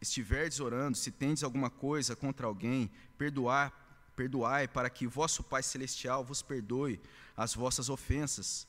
estiverdes 0.00 0.60
orando, 0.60 0.96
se 0.96 1.10
tendes 1.10 1.42
alguma 1.42 1.70
coisa 1.70 2.16
contra 2.16 2.46
alguém, 2.46 2.90
perdoar, 3.18 3.72
perdoai 4.16 4.66
para 4.66 4.88
que 4.88 5.06
vosso 5.06 5.42
Pai 5.42 5.62
celestial 5.62 6.24
vos 6.24 6.42
perdoe 6.42 7.00
as 7.36 7.54
vossas 7.54 7.88
ofensas. 7.88 8.66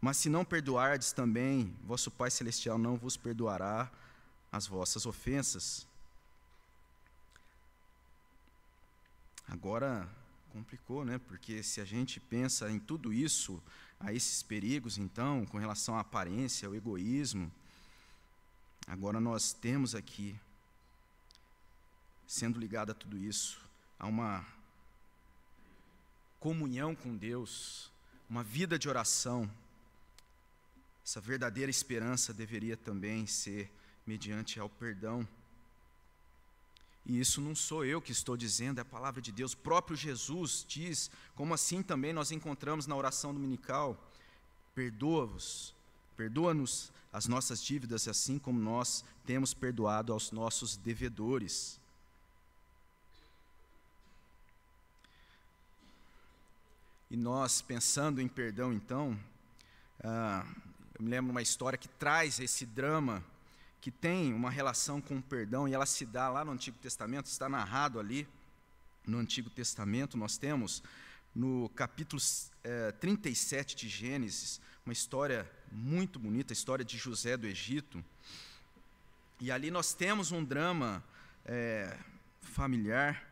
Mas 0.00 0.16
se 0.16 0.28
não 0.28 0.44
perdoardes 0.44 1.12
também, 1.12 1.76
vosso 1.82 2.10
Pai 2.10 2.30
celestial 2.30 2.78
não 2.78 2.96
vos 2.96 3.16
perdoará 3.16 3.90
as 4.50 4.66
vossas 4.66 5.06
ofensas. 5.06 5.86
Agora 9.46 10.08
complicou, 10.52 11.04
né? 11.04 11.18
Porque 11.18 11.62
se 11.62 11.80
a 11.80 11.84
gente 11.84 12.20
pensa 12.20 12.70
em 12.70 12.78
tudo 12.78 13.12
isso, 13.12 13.62
a 13.98 14.12
esses 14.12 14.42
perigos, 14.42 14.98
então, 14.98 15.44
com 15.46 15.58
relação 15.58 15.96
à 15.96 16.00
aparência, 16.00 16.68
ao 16.68 16.74
egoísmo, 16.74 17.50
agora 18.86 19.20
nós 19.20 19.52
temos 19.52 19.94
aqui, 19.94 20.38
sendo 22.26 22.60
ligado 22.60 22.92
a 22.92 22.94
tudo 22.94 23.18
isso, 23.18 23.60
a 23.98 24.06
uma 24.06 24.46
comunhão 26.38 26.94
com 26.94 27.16
Deus, 27.16 27.90
uma 28.30 28.44
vida 28.44 28.78
de 28.78 28.88
oração. 28.88 29.50
Essa 31.08 31.22
verdadeira 31.22 31.70
esperança 31.70 32.34
deveria 32.34 32.76
também 32.76 33.26
ser 33.26 33.72
mediante 34.06 34.60
ao 34.60 34.68
perdão. 34.68 35.26
E 37.06 37.18
isso 37.18 37.40
não 37.40 37.54
sou 37.54 37.82
eu 37.82 38.02
que 38.02 38.12
estou 38.12 38.36
dizendo, 38.36 38.76
é 38.76 38.82
a 38.82 38.84
palavra 38.84 39.22
de 39.22 39.32
Deus. 39.32 39.54
O 39.54 39.56
próprio 39.56 39.96
Jesus 39.96 40.66
diz, 40.68 41.10
como 41.34 41.54
assim 41.54 41.82
também 41.82 42.12
nós 42.12 42.30
encontramos 42.30 42.86
na 42.86 42.94
oração 42.94 43.32
dominical: 43.32 43.96
perdoa-vos, 44.74 45.74
perdoa-nos 46.14 46.92
as 47.10 47.26
nossas 47.26 47.62
dívidas, 47.62 48.06
assim 48.06 48.38
como 48.38 48.60
nós 48.60 49.02
temos 49.24 49.54
perdoado 49.54 50.12
aos 50.12 50.30
nossos 50.30 50.76
devedores. 50.76 51.80
E 57.10 57.16
nós, 57.16 57.62
pensando 57.62 58.20
em 58.20 58.28
perdão, 58.28 58.74
então, 58.74 59.18
ah, 60.04 60.46
eu 60.98 61.04
me 61.04 61.10
lembro 61.10 61.30
uma 61.30 61.40
história 61.40 61.78
que 61.78 61.86
traz 61.86 62.40
esse 62.40 62.66
drama 62.66 63.24
que 63.80 63.88
tem 63.88 64.34
uma 64.34 64.50
relação 64.50 65.00
com 65.00 65.18
o 65.18 65.22
perdão, 65.22 65.68
e 65.68 65.72
ela 65.72 65.86
se 65.86 66.04
dá 66.04 66.28
lá 66.28 66.44
no 66.44 66.50
Antigo 66.50 66.76
Testamento, 66.78 67.26
está 67.26 67.48
narrado 67.48 68.00
ali 68.00 68.26
no 69.06 69.18
Antigo 69.18 69.48
Testamento. 69.48 70.18
Nós 70.18 70.36
temos 70.36 70.82
no 71.32 71.68
capítulo 71.68 72.20
é, 72.64 72.90
37 72.90 73.76
de 73.76 73.88
Gênesis, 73.88 74.60
uma 74.84 74.92
história 74.92 75.48
muito 75.70 76.18
bonita, 76.18 76.52
a 76.52 76.54
história 76.54 76.84
de 76.84 76.98
José 76.98 77.36
do 77.36 77.46
Egito. 77.46 78.04
E 79.40 79.52
ali 79.52 79.70
nós 79.70 79.94
temos 79.94 80.32
um 80.32 80.42
drama 80.42 81.04
é, 81.44 81.96
familiar. 82.40 83.24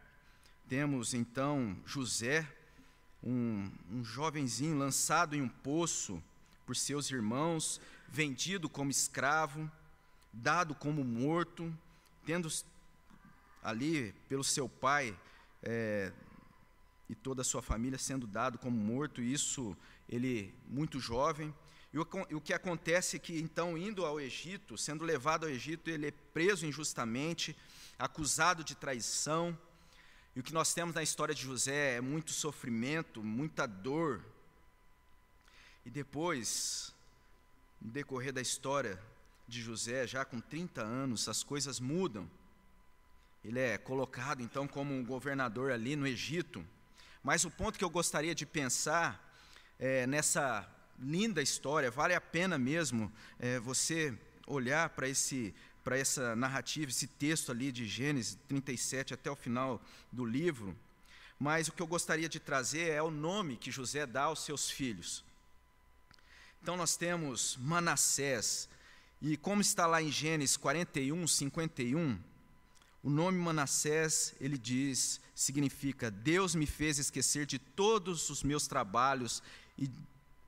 Temos 0.68 1.14
então 1.14 1.76
José, 1.84 2.46
um, 3.20 3.68
um 3.90 4.04
jovenzinho 4.04 4.78
lançado 4.78 5.34
em 5.34 5.42
um 5.42 5.48
poço 5.48 6.22
por 6.66 6.76
seus 6.76 7.10
irmãos, 7.10 7.80
vendido 8.08 8.68
como 8.68 8.90
escravo 8.90 9.70
dado 10.36 10.74
como 10.74 11.02
morto, 11.02 11.72
tendo 12.24 12.48
ali 13.62 14.12
pelo 14.28 14.44
seu 14.44 14.68
pai 14.68 15.18
é, 15.62 16.12
e 17.08 17.14
toda 17.14 17.42
a 17.42 17.44
sua 17.44 17.62
família 17.62 17.98
sendo 17.98 18.26
dado 18.26 18.58
como 18.58 18.76
morto, 18.76 19.22
isso 19.22 19.76
ele 20.08 20.54
muito 20.68 21.00
jovem. 21.00 21.54
E 21.92 21.98
o, 21.98 22.06
o 22.32 22.40
que 22.40 22.52
acontece 22.52 23.16
é 23.16 23.18
que, 23.18 23.38
então, 23.38 23.78
indo 23.78 24.04
ao 24.04 24.20
Egito, 24.20 24.76
sendo 24.76 25.04
levado 25.04 25.44
ao 25.44 25.50
Egito, 25.50 25.88
ele 25.88 26.08
é 26.08 26.10
preso 26.10 26.66
injustamente, 26.66 27.56
acusado 27.98 28.62
de 28.62 28.74
traição. 28.74 29.56
E 30.34 30.40
o 30.40 30.42
que 30.42 30.52
nós 30.52 30.74
temos 30.74 30.94
na 30.94 31.02
história 31.02 31.34
de 31.34 31.42
José 31.42 31.96
é 31.96 32.00
muito 32.00 32.32
sofrimento, 32.32 33.22
muita 33.22 33.66
dor. 33.66 34.22
E 35.86 35.90
depois, 35.90 36.92
no 37.80 37.92
decorrer 37.92 38.32
da 38.32 38.40
história, 38.40 39.00
de 39.46 39.62
José, 39.62 40.04
já 40.04 40.24
com 40.24 40.40
30 40.40 40.82
anos, 40.82 41.28
as 41.28 41.44
coisas 41.44 41.78
mudam. 41.78 42.28
Ele 43.44 43.60
é 43.60 43.78
colocado 43.78 44.42
então 44.42 44.66
como 44.66 44.92
um 44.92 45.04
governador 45.04 45.70
ali 45.70 45.94
no 45.94 46.04
Egito. 46.04 46.66
Mas 47.22 47.44
o 47.44 47.50
ponto 47.52 47.78
que 47.78 47.84
eu 47.84 47.88
gostaria 47.88 48.34
de 48.34 48.44
pensar 48.44 49.32
é, 49.78 50.08
nessa 50.08 50.68
linda 50.98 51.40
história, 51.40 51.88
vale 51.88 52.14
a 52.14 52.20
pena 52.20 52.58
mesmo 52.58 53.12
é, 53.38 53.60
você 53.60 54.12
olhar 54.44 54.90
para 54.90 55.08
esse 55.08 55.54
para 55.84 55.96
essa 55.96 56.34
narrativa, 56.34 56.90
esse 56.90 57.06
texto 57.06 57.52
ali 57.52 57.70
de 57.70 57.86
Gênesis 57.86 58.36
37 58.48 59.14
até 59.14 59.30
o 59.30 59.36
final 59.36 59.80
do 60.10 60.24
livro. 60.24 60.76
Mas 61.38 61.68
o 61.68 61.72
que 61.72 61.80
eu 61.80 61.86
gostaria 61.86 62.28
de 62.28 62.40
trazer 62.40 62.90
é 62.90 63.00
o 63.00 63.08
nome 63.08 63.56
que 63.56 63.70
José 63.70 64.04
dá 64.04 64.24
aos 64.24 64.44
seus 64.44 64.68
filhos. 64.68 65.24
Então 66.66 66.76
nós 66.76 66.96
temos 66.96 67.56
Manassés, 67.60 68.68
e 69.22 69.36
como 69.36 69.62
está 69.62 69.86
lá 69.86 70.02
em 70.02 70.10
Gênesis 70.10 70.56
41, 70.56 71.24
51, 71.28 72.18
o 73.04 73.08
nome 73.08 73.38
Manassés, 73.38 74.34
ele 74.40 74.58
diz, 74.58 75.20
significa: 75.32 76.10
Deus 76.10 76.56
me 76.56 76.66
fez 76.66 76.98
esquecer 76.98 77.46
de 77.46 77.56
todos 77.56 78.30
os 78.30 78.42
meus 78.42 78.66
trabalhos 78.66 79.44
e 79.78 79.88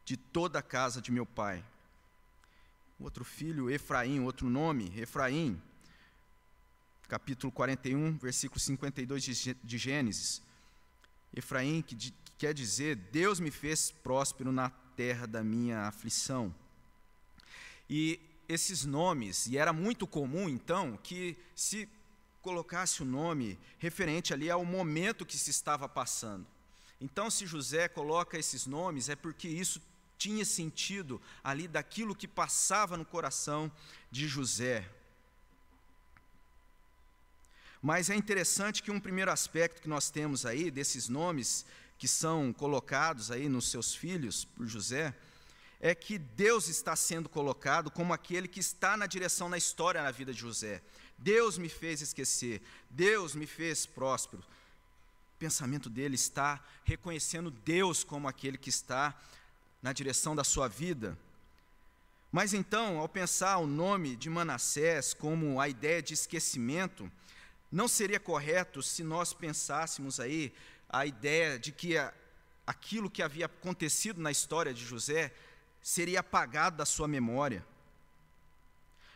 de 0.04 0.16
toda 0.16 0.58
a 0.58 0.62
casa 0.62 1.00
de 1.00 1.12
meu 1.12 1.24
pai. 1.24 1.64
Outro 2.98 3.24
filho, 3.24 3.70
Efraim, 3.70 4.18
outro 4.18 4.50
nome, 4.50 4.92
Efraim, 4.96 5.62
capítulo 7.06 7.52
41, 7.52 8.18
versículo 8.18 8.58
52 8.58 9.22
de 9.62 9.78
Gênesis. 9.78 10.42
Efraim, 11.32 11.80
que 11.80 11.94
quer 12.38 12.54
dizer: 12.54 12.94
Deus 12.96 13.40
me 13.40 13.50
fez 13.50 13.90
próspero 13.90 14.52
na 14.52 14.70
terra 14.96 15.26
da 15.26 15.42
minha 15.42 15.80
aflição. 15.82 16.54
E 17.90 18.20
esses 18.48 18.84
nomes, 18.84 19.46
e 19.46 19.58
era 19.58 19.72
muito 19.72 20.06
comum 20.06 20.48
então 20.48 20.98
que 21.02 21.36
se 21.54 21.88
colocasse 22.40 23.02
o 23.02 23.04
nome 23.04 23.58
referente 23.78 24.32
ali 24.32 24.50
ao 24.50 24.64
momento 24.64 25.26
que 25.26 25.36
se 25.36 25.50
estava 25.50 25.88
passando. 25.88 26.46
Então, 27.00 27.30
se 27.30 27.46
José 27.46 27.88
coloca 27.88 28.38
esses 28.38 28.66
nomes, 28.66 29.08
é 29.08 29.16
porque 29.16 29.48
isso 29.48 29.80
tinha 30.16 30.44
sentido 30.44 31.20
ali 31.44 31.68
daquilo 31.68 32.14
que 32.14 32.26
passava 32.26 32.96
no 32.96 33.04
coração 33.04 33.70
de 34.10 34.26
José. 34.26 34.88
Mas 37.80 38.10
é 38.10 38.16
interessante 38.16 38.82
que 38.82 38.90
um 38.90 38.98
primeiro 38.98 39.30
aspecto 39.30 39.80
que 39.80 39.88
nós 39.88 40.10
temos 40.10 40.44
aí 40.44 40.70
desses 40.70 41.08
nomes 41.08 41.64
que 41.98 42.06
são 42.06 42.52
colocados 42.52 43.30
aí 43.30 43.48
nos 43.48 43.68
seus 43.68 43.94
filhos 43.94 44.44
por 44.44 44.66
José 44.66 45.14
é 45.80 45.94
que 45.94 46.18
Deus 46.18 46.68
está 46.68 46.96
sendo 46.96 47.28
colocado 47.28 47.90
como 47.90 48.12
aquele 48.12 48.48
que 48.48 48.60
está 48.60 48.96
na 48.96 49.06
direção 49.06 49.48
na 49.48 49.58
história 49.58 50.02
na 50.02 50.10
vida 50.10 50.32
de 50.32 50.40
José. 50.40 50.82
Deus 51.16 51.58
me 51.58 51.68
fez 51.68 52.00
esquecer, 52.00 52.62
Deus 52.88 53.34
me 53.34 53.46
fez 53.46 53.86
próspero. 53.86 54.42
O 54.42 55.38
pensamento 55.38 55.88
dele 55.88 56.14
está 56.14 56.64
reconhecendo 56.84 57.50
Deus 57.50 58.02
como 58.02 58.28
aquele 58.28 58.58
que 58.58 58.70
está 58.70 59.16
na 59.82 59.92
direção 59.92 60.34
da 60.34 60.42
sua 60.42 60.68
vida. 60.68 61.16
Mas 62.30 62.52
então, 62.52 62.98
ao 62.98 63.08
pensar 63.08 63.58
o 63.58 63.66
nome 63.66 64.16
de 64.16 64.28
Manassés 64.28 65.14
como 65.14 65.60
a 65.60 65.68
ideia 65.68 66.02
de 66.02 66.14
esquecimento, 66.14 67.10
não 67.70 67.86
seria 67.86 68.18
correto 68.18 68.82
se 68.82 69.02
nós 69.02 69.32
pensássemos 69.32 70.18
aí 70.18 70.52
a 70.88 71.04
ideia 71.04 71.58
de 71.58 71.72
que 71.72 71.94
aquilo 72.66 73.10
que 73.10 73.22
havia 73.22 73.46
acontecido 73.46 74.20
na 74.20 74.30
história 74.30 74.72
de 74.72 74.84
José 74.84 75.32
seria 75.82 76.20
apagado 76.20 76.76
da 76.76 76.86
sua 76.86 77.06
memória. 77.06 77.64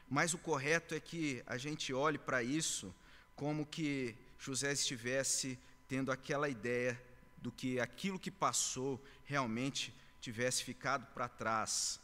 Mas 0.08 0.34
o 0.34 0.38
correto 0.38 0.94
é 0.94 1.00
que 1.00 1.42
a 1.46 1.56
gente 1.56 1.92
olhe 1.92 2.18
para 2.18 2.42
isso 2.42 2.94
como 3.34 3.64
que 3.64 4.14
José 4.38 4.72
estivesse 4.72 5.58
tendo 5.88 6.12
aquela 6.12 6.48
ideia 6.48 7.00
do 7.38 7.50
que 7.50 7.80
aquilo 7.80 8.18
que 8.18 8.30
passou 8.30 9.02
realmente 9.24 9.94
tivesse 10.20 10.62
ficado 10.62 11.06
para 11.14 11.28
trás. 11.28 12.00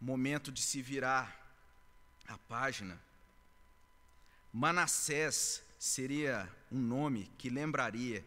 Momento 0.00 0.52
de 0.52 0.62
se 0.62 0.80
virar 0.80 1.52
a 2.26 2.38
página. 2.38 3.00
Manassés 4.52 5.62
seria 5.78 6.48
um 6.70 6.78
nome 6.78 7.30
que 7.36 7.50
lembraria 7.50 8.24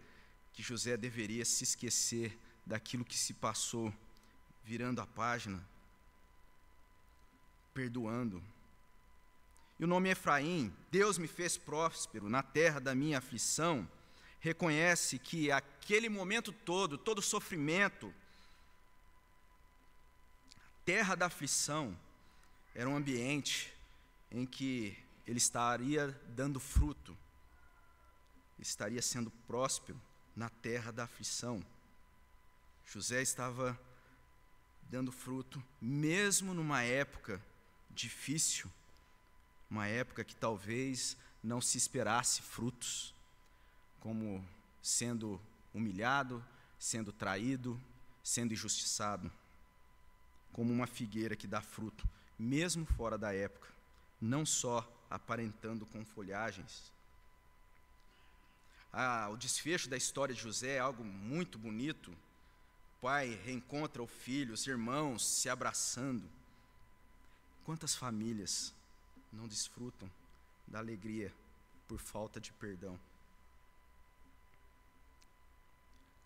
que 0.59 0.63
José 0.63 0.97
deveria 0.97 1.45
se 1.45 1.63
esquecer 1.63 2.37
daquilo 2.65 3.05
que 3.05 3.17
se 3.17 3.33
passou 3.33 3.93
virando 4.61 4.99
a 4.99 5.07
página, 5.07 5.65
perdoando. 7.73 8.43
E 9.79 9.85
o 9.85 9.87
nome 9.87 10.09
Efraim, 10.09 10.75
Deus 10.91 11.17
me 11.17 11.29
fez 11.29 11.55
próspero 11.55 12.29
na 12.29 12.43
terra 12.43 12.77
da 12.81 12.93
minha 12.93 13.19
aflição, 13.19 13.89
reconhece 14.41 15.17
que 15.17 15.49
aquele 15.49 16.09
momento 16.09 16.51
todo, 16.51 16.97
todo 16.97 17.21
sofrimento, 17.21 18.13
a 20.57 20.83
terra 20.83 21.15
da 21.15 21.27
aflição, 21.27 21.97
era 22.75 22.89
um 22.89 22.97
ambiente 22.97 23.73
em 24.29 24.45
que 24.45 24.97
ele 25.25 25.37
estaria 25.37 26.09
dando 26.27 26.59
fruto, 26.59 27.17
estaria 28.59 29.01
sendo 29.01 29.31
próspero 29.47 30.08
na 30.39 30.47
terra 30.47 30.89
da 30.89 31.04
aflição. 31.04 31.62
José 32.86 33.21
estava 33.21 33.78
dando 34.89 35.12
fruto, 35.12 35.62
mesmo 35.82 36.54
numa 36.54 36.82
época 36.82 37.43
difícil, 37.89 38.71
uma 39.69 39.86
época 39.86 40.23
que 40.23 40.34
talvez 40.34 41.17
não 41.43 41.60
se 41.60 41.78
esperasse 41.78 42.41
frutos, 42.41 43.13
como 43.99 44.47
sendo 44.82 45.41
humilhado, 45.73 46.41
sendo 46.80 47.12
traído, 47.12 47.78
sendo 48.23 48.54
injustiçado, 48.54 49.30
como 50.54 50.71
uma 50.71 50.88
figueira 50.88 51.36
que 51.36 51.47
dá 51.47 51.62
fruto, 51.62 52.08
mesmo 52.39 52.86
fora 52.86 53.17
da 53.17 53.36
época, 53.36 53.67
não 54.21 54.45
só 54.45 54.89
aparentando 55.10 55.86
com 55.86 56.06
folhagens. 56.06 56.93
Ah, 58.91 59.30
o 59.32 59.38
desfecho 59.38 59.89
da 59.89 59.97
história 59.97 60.34
de 60.34 60.41
José 60.41 60.75
é 60.75 60.80
algo 60.80 61.04
muito 61.04 61.58
bonito 61.58 62.15
pai 63.02 63.39
reencontra 63.45 64.04
o 64.04 64.08
filho, 64.08 64.54
os 64.54 64.67
irmãos 64.67 65.25
se 65.25 65.49
abraçando. 65.49 66.30
Quantas 67.63 67.95
famílias 67.95 68.73
não 69.32 69.47
desfrutam 69.47 70.10
da 70.67 70.80
alegria 70.80 71.34
por 71.88 71.99
falta 71.99 72.39
de 72.39 72.52
perdão? 72.54 72.99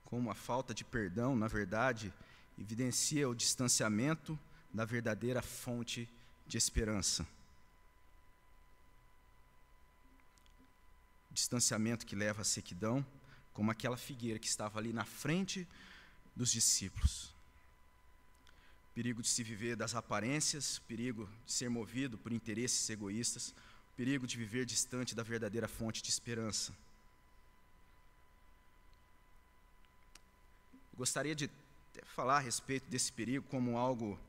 Como 0.05 0.31
a 0.31 0.35
falta 0.35 0.73
de 0.73 0.83
perdão, 0.83 1.35
na 1.35 1.47
verdade, 1.47 2.13
evidencia 2.57 3.27
o 3.27 3.35
distanciamento 3.35 4.39
da 4.73 4.85
verdadeira 4.85 5.41
fonte 5.41 6.09
de 6.47 6.57
esperança. 6.57 7.27
Distanciamento 11.33 12.05
que 12.05 12.15
leva 12.15 12.41
à 12.41 12.45
sequidão, 12.45 13.05
como 13.53 13.71
aquela 13.71 13.97
figueira 13.97 14.39
que 14.39 14.47
estava 14.47 14.79
ali 14.79 14.93
na 14.93 15.05
frente 15.05 15.67
dos 16.35 16.51
discípulos. 16.51 17.33
Perigo 18.93 19.21
de 19.21 19.27
se 19.27 19.43
viver 19.43 19.75
das 19.75 19.95
aparências, 19.95 20.79
perigo 20.79 21.27
de 21.45 21.51
ser 21.51 21.69
movido 21.69 22.17
por 22.17 22.31
interesses 22.31 22.87
egoístas, 22.89 23.53
perigo 23.97 24.27
de 24.27 24.37
viver 24.37 24.65
distante 24.65 25.15
da 25.15 25.23
verdadeira 25.23 25.67
fonte 25.67 26.01
de 26.01 26.09
esperança. 26.09 26.71
Eu 30.91 30.97
gostaria 30.97 31.35
de 31.35 31.49
falar 32.05 32.37
a 32.37 32.39
respeito 32.39 32.87
desse 32.87 33.11
perigo 33.11 33.45
como 33.49 33.77
algo 33.77 34.19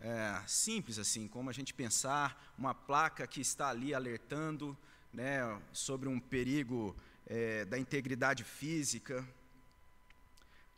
é, 0.00 0.40
simples, 0.46 0.98
assim, 0.98 1.26
como 1.26 1.50
a 1.50 1.52
gente 1.52 1.74
pensar 1.74 2.54
uma 2.56 2.74
placa 2.74 3.26
que 3.26 3.40
está 3.40 3.68
ali 3.68 3.92
alertando 3.92 4.76
né, 5.18 5.60
sobre 5.72 6.08
um 6.08 6.20
perigo 6.20 6.94
é, 7.26 7.64
da 7.64 7.76
integridade 7.76 8.44
física, 8.44 9.26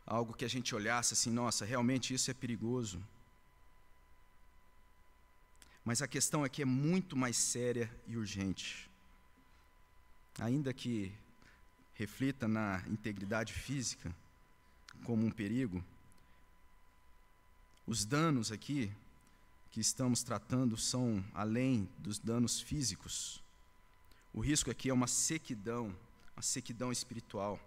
algo 0.03 0.33
que 0.33 0.43
a 0.43 0.47
gente 0.47 0.73
olhasse 0.73 1.13
assim, 1.13 1.29
nossa, 1.29 1.63
realmente 1.63 2.11
isso 2.11 2.31
é 2.31 2.33
perigoso. 2.33 2.99
Mas 5.85 6.01
a 6.01 6.07
questão 6.07 6.43
aqui 6.43 6.63
é 6.63 6.65
muito 6.65 7.15
mais 7.15 7.37
séria 7.37 7.87
e 8.07 8.17
urgente. 8.17 8.89
Ainda 10.39 10.73
que 10.73 11.13
reflita 11.93 12.47
na 12.47 12.83
integridade 12.87 13.53
física 13.53 14.11
como 15.03 15.23
um 15.23 15.29
perigo, 15.29 15.83
os 17.85 18.05
danos 18.05 18.51
aqui 18.51 18.91
que 19.69 19.79
estamos 19.79 20.23
tratando 20.23 20.75
são 20.77 21.23
além 21.31 21.87
dos 21.99 22.17
danos 22.17 22.59
físicos. 22.59 23.40
O 24.33 24.39
risco 24.39 24.71
aqui 24.71 24.89
é 24.89 24.93
uma 24.93 25.07
sequidão, 25.07 25.95
uma 26.35 26.41
sequidão 26.41 26.91
espiritual 26.91 27.59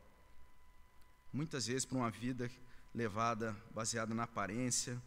muitas 1.35 1.67
vezes 1.67 1.85
para 1.85 1.99
uma 1.99 2.11
vida 2.11 2.49
levada 2.95 3.57
baseada 3.75 4.15
na 4.15 4.23
aparência, 4.23 5.03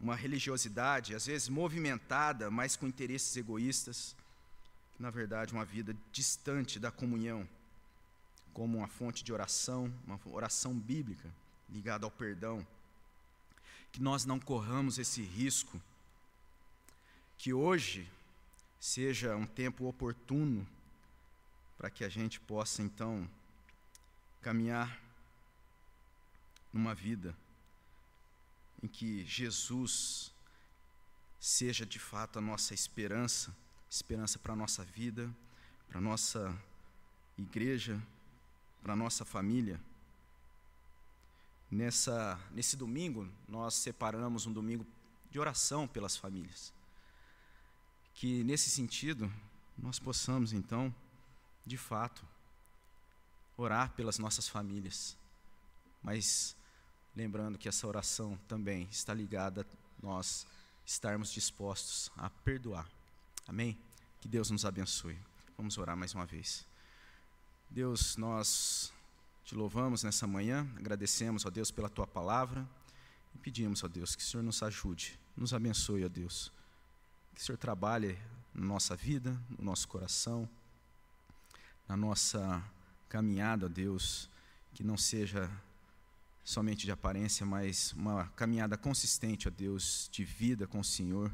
uma 0.00 0.16
religiosidade, 0.16 1.14
às 1.14 1.26
vezes 1.26 1.50
movimentada, 1.50 2.50
mas 2.50 2.74
com 2.74 2.86
interesses 2.86 3.36
egoístas, 3.36 4.16
na 4.98 5.10
verdade, 5.10 5.52
uma 5.52 5.64
vida 5.64 5.94
distante 6.10 6.80
da 6.80 6.90
comunhão, 6.90 7.46
como 8.54 8.78
uma 8.78 8.88
fonte 8.88 9.22
de 9.22 9.32
oração, 9.32 9.92
uma 10.06 10.18
oração 10.24 10.74
bíblica 10.74 11.28
ligada 11.68 12.06
ao 12.06 12.10
perdão. 12.10 12.66
Que 13.92 14.02
nós 14.02 14.24
não 14.24 14.40
corramos 14.40 14.98
esse 14.98 15.20
risco, 15.20 15.80
que 17.36 17.52
hoje 17.52 18.08
seja 18.82 19.36
um 19.36 19.46
tempo 19.46 19.86
oportuno 19.86 20.66
para 21.78 21.88
que 21.88 22.02
a 22.02 22.08
gente 22.08 22.40
possa 22.40 22.82
então 22.82 23.30
caminhar 24.40 25.00
numa 26.72 26.92
vida 26.92 27.32
em 28.82 28.88
que 28.88 29.24
Jesus 29.24 30.34
seja 31.38 31.86
de 31.86 32.00
fato 32.00 32.40
a 32.40 32.42
nossa 32.42 32.74
esperança, 32.74 33.54
esperança 33.88 34.36
para 34.40 34.52
a 34.52 34.56
nossa 34.56 34.84
vida, 34.84 35.32
para 35.88 35.98
a 35.98 36.02
nossa 36.02 36.60
igreja, 37.38 38.02
para 38.82 38.94
a 38.94 38.96
nossa 38.96 39.24
família. 39.24 39.80
Nessa, 41.70 42.36
nesse 42.50 42.76
domingo, 42.76 43.28
nós 43.46 43.74
separamos 43.74 44.44
um 44.44 44.52
domingo 44.52 44.84
de 45.30 45.38
oração 45.38 45.86
pelas 45.86 46.16
famílias. 46.16 46.72
Que 48.22 48.44
nesse 48.44 48.70
sentido, 48.70 49.28
nós 49.76 49.98
possamos 49.98 50.52
então, 50.52 50.94
de 51.66 51.76
fato, 51.76 52.24
orar 53.56 53.90
pelas 53.94 54.16
nossas 54.16 54.48
famílias, 54.48 55.16
mas 56.02 56.54
Lembrando 57.14 57.58
que 57.58 57.68
essa 57.68 57.86
oração 57.86 58.38
também 58.48 58.88
está 58.90 59.12
ligada 59.12 59.62
a 59.62 59.66
nós 60.06 60.46
estarmos 60.86 61.30
dispostos 61.30 62.10
a 62.16 62.30
perdoar. 62.30 62.88
Amém? 63.46 63.78
Que 64.18 64.26
Deus 64.26 64.50
nos 64.50 64.64
abençoe. 64.64 65.18
Vamos 65.56 65.76
orar 65.76 65.94
mais 65.94 66.14
uma 66.14 66.24
vez. 66.24 66.66
Deus, 67.68 68.16
nós 68.16 68.90
te 69.44 69.54
louvamos 69.54 70.02
nessa 70.02 70.26
manhã, 70.26 70.66
agradecemos, 70.76 71.44
ó 71.44 71.50
Deus, 71.50 71.70
pela 71.70 71.88
tua 71.88 72.06
palavra 72.06 72.66
e 73.34 73.38
pedimos, 73.38 73.84
ó 73.84 73.88
Deus, 73.88 74.16
que 74.16 74.22
o 74.22 74.26
Senhor 74.26 74.42
nos 74.42 74.62
ajude, 74.62 75.18
nos 75.36 75.52
abençoe, 75.52 76.04
ó 76.04 76.08
Deus. 76.08 76.50
Que 77.34 77.40
o 77.40 77.44
Senhor 77.44 77.58
trabalhe 77.58 78.18
na 78.54 78.64
nossa 78.64 78.94
vida, 78.94 79.38
no 79.58 79.64
nosso 79.64 79.88
coração, 79.88 80.48
na 81.88 81.96
nossa 81.96 82.62
caminhada, 83.08 83.68
Deus, 83.68 84.28
que 84.74 84.82
não 84.82 84.96
seja 84.96 85.50
somente 86.44 86.84
de 86.84 86.90
aparência, 86.90 87.46
mas 87.46 87.92
uma 87.92 88.26
caminhada 88.36 88.76
consistente, 88.76 89.48
ó 89.48 89.50
Deus, 89.50 90.08
de 90.10 90.24
vida 90.24 90.66
com 90.66 90.80
o 90.80 90.84
Senhor. 90.84 91.30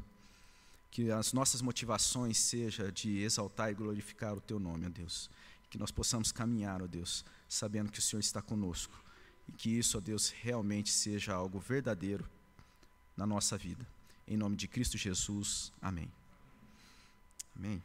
Que 0.91 1.11
as 1.11 1.33
nossas 1.33 1.61
motivações 1.61 2.37
seja 2.37 2.91
de 2.91 3.19
exaltar 3.19 3.71
e 3.71 3.75
glorificar 3.75 4.33
o 4.33 4.41
teu 4.41 4.59
nome, 4.59 4.85
ó 4.87 4.89
Deus. 4.89 5.29
Que 5.69 5.77
nós 5.77 5.91
possamos 5.91 6.31
caminhar, 6.31 6.81
ó 6.81 6.87
Deus, 6.87 7.23
sabendo 7.47 7.91
que 7.91 7.99
o 7.99 8.01
Senhor 8.01 8.19
está 8.19 8.41
conosco. 8.41 8.99
E 9.47 9.51
que 9.51 9.69
isso, 9.69 9.97
ó 9.97 10.01
Deus, 10.01 10.29
realmente 10.29 10.91
seja 10.91 11.33
algo 11.33 11.59
verdadeiro 11.59 12.27
na 13.15 13.25
nossa 13.25 13.57
vida. 13.57 13.85
Em 14.29 14.37
nome 14.37 14.55
de 14.55 14.67
Cristo 14.67 14.95
Jesus. 14.95 15.73
Amém. 15.81 16.11
Amém. 17.55 17.81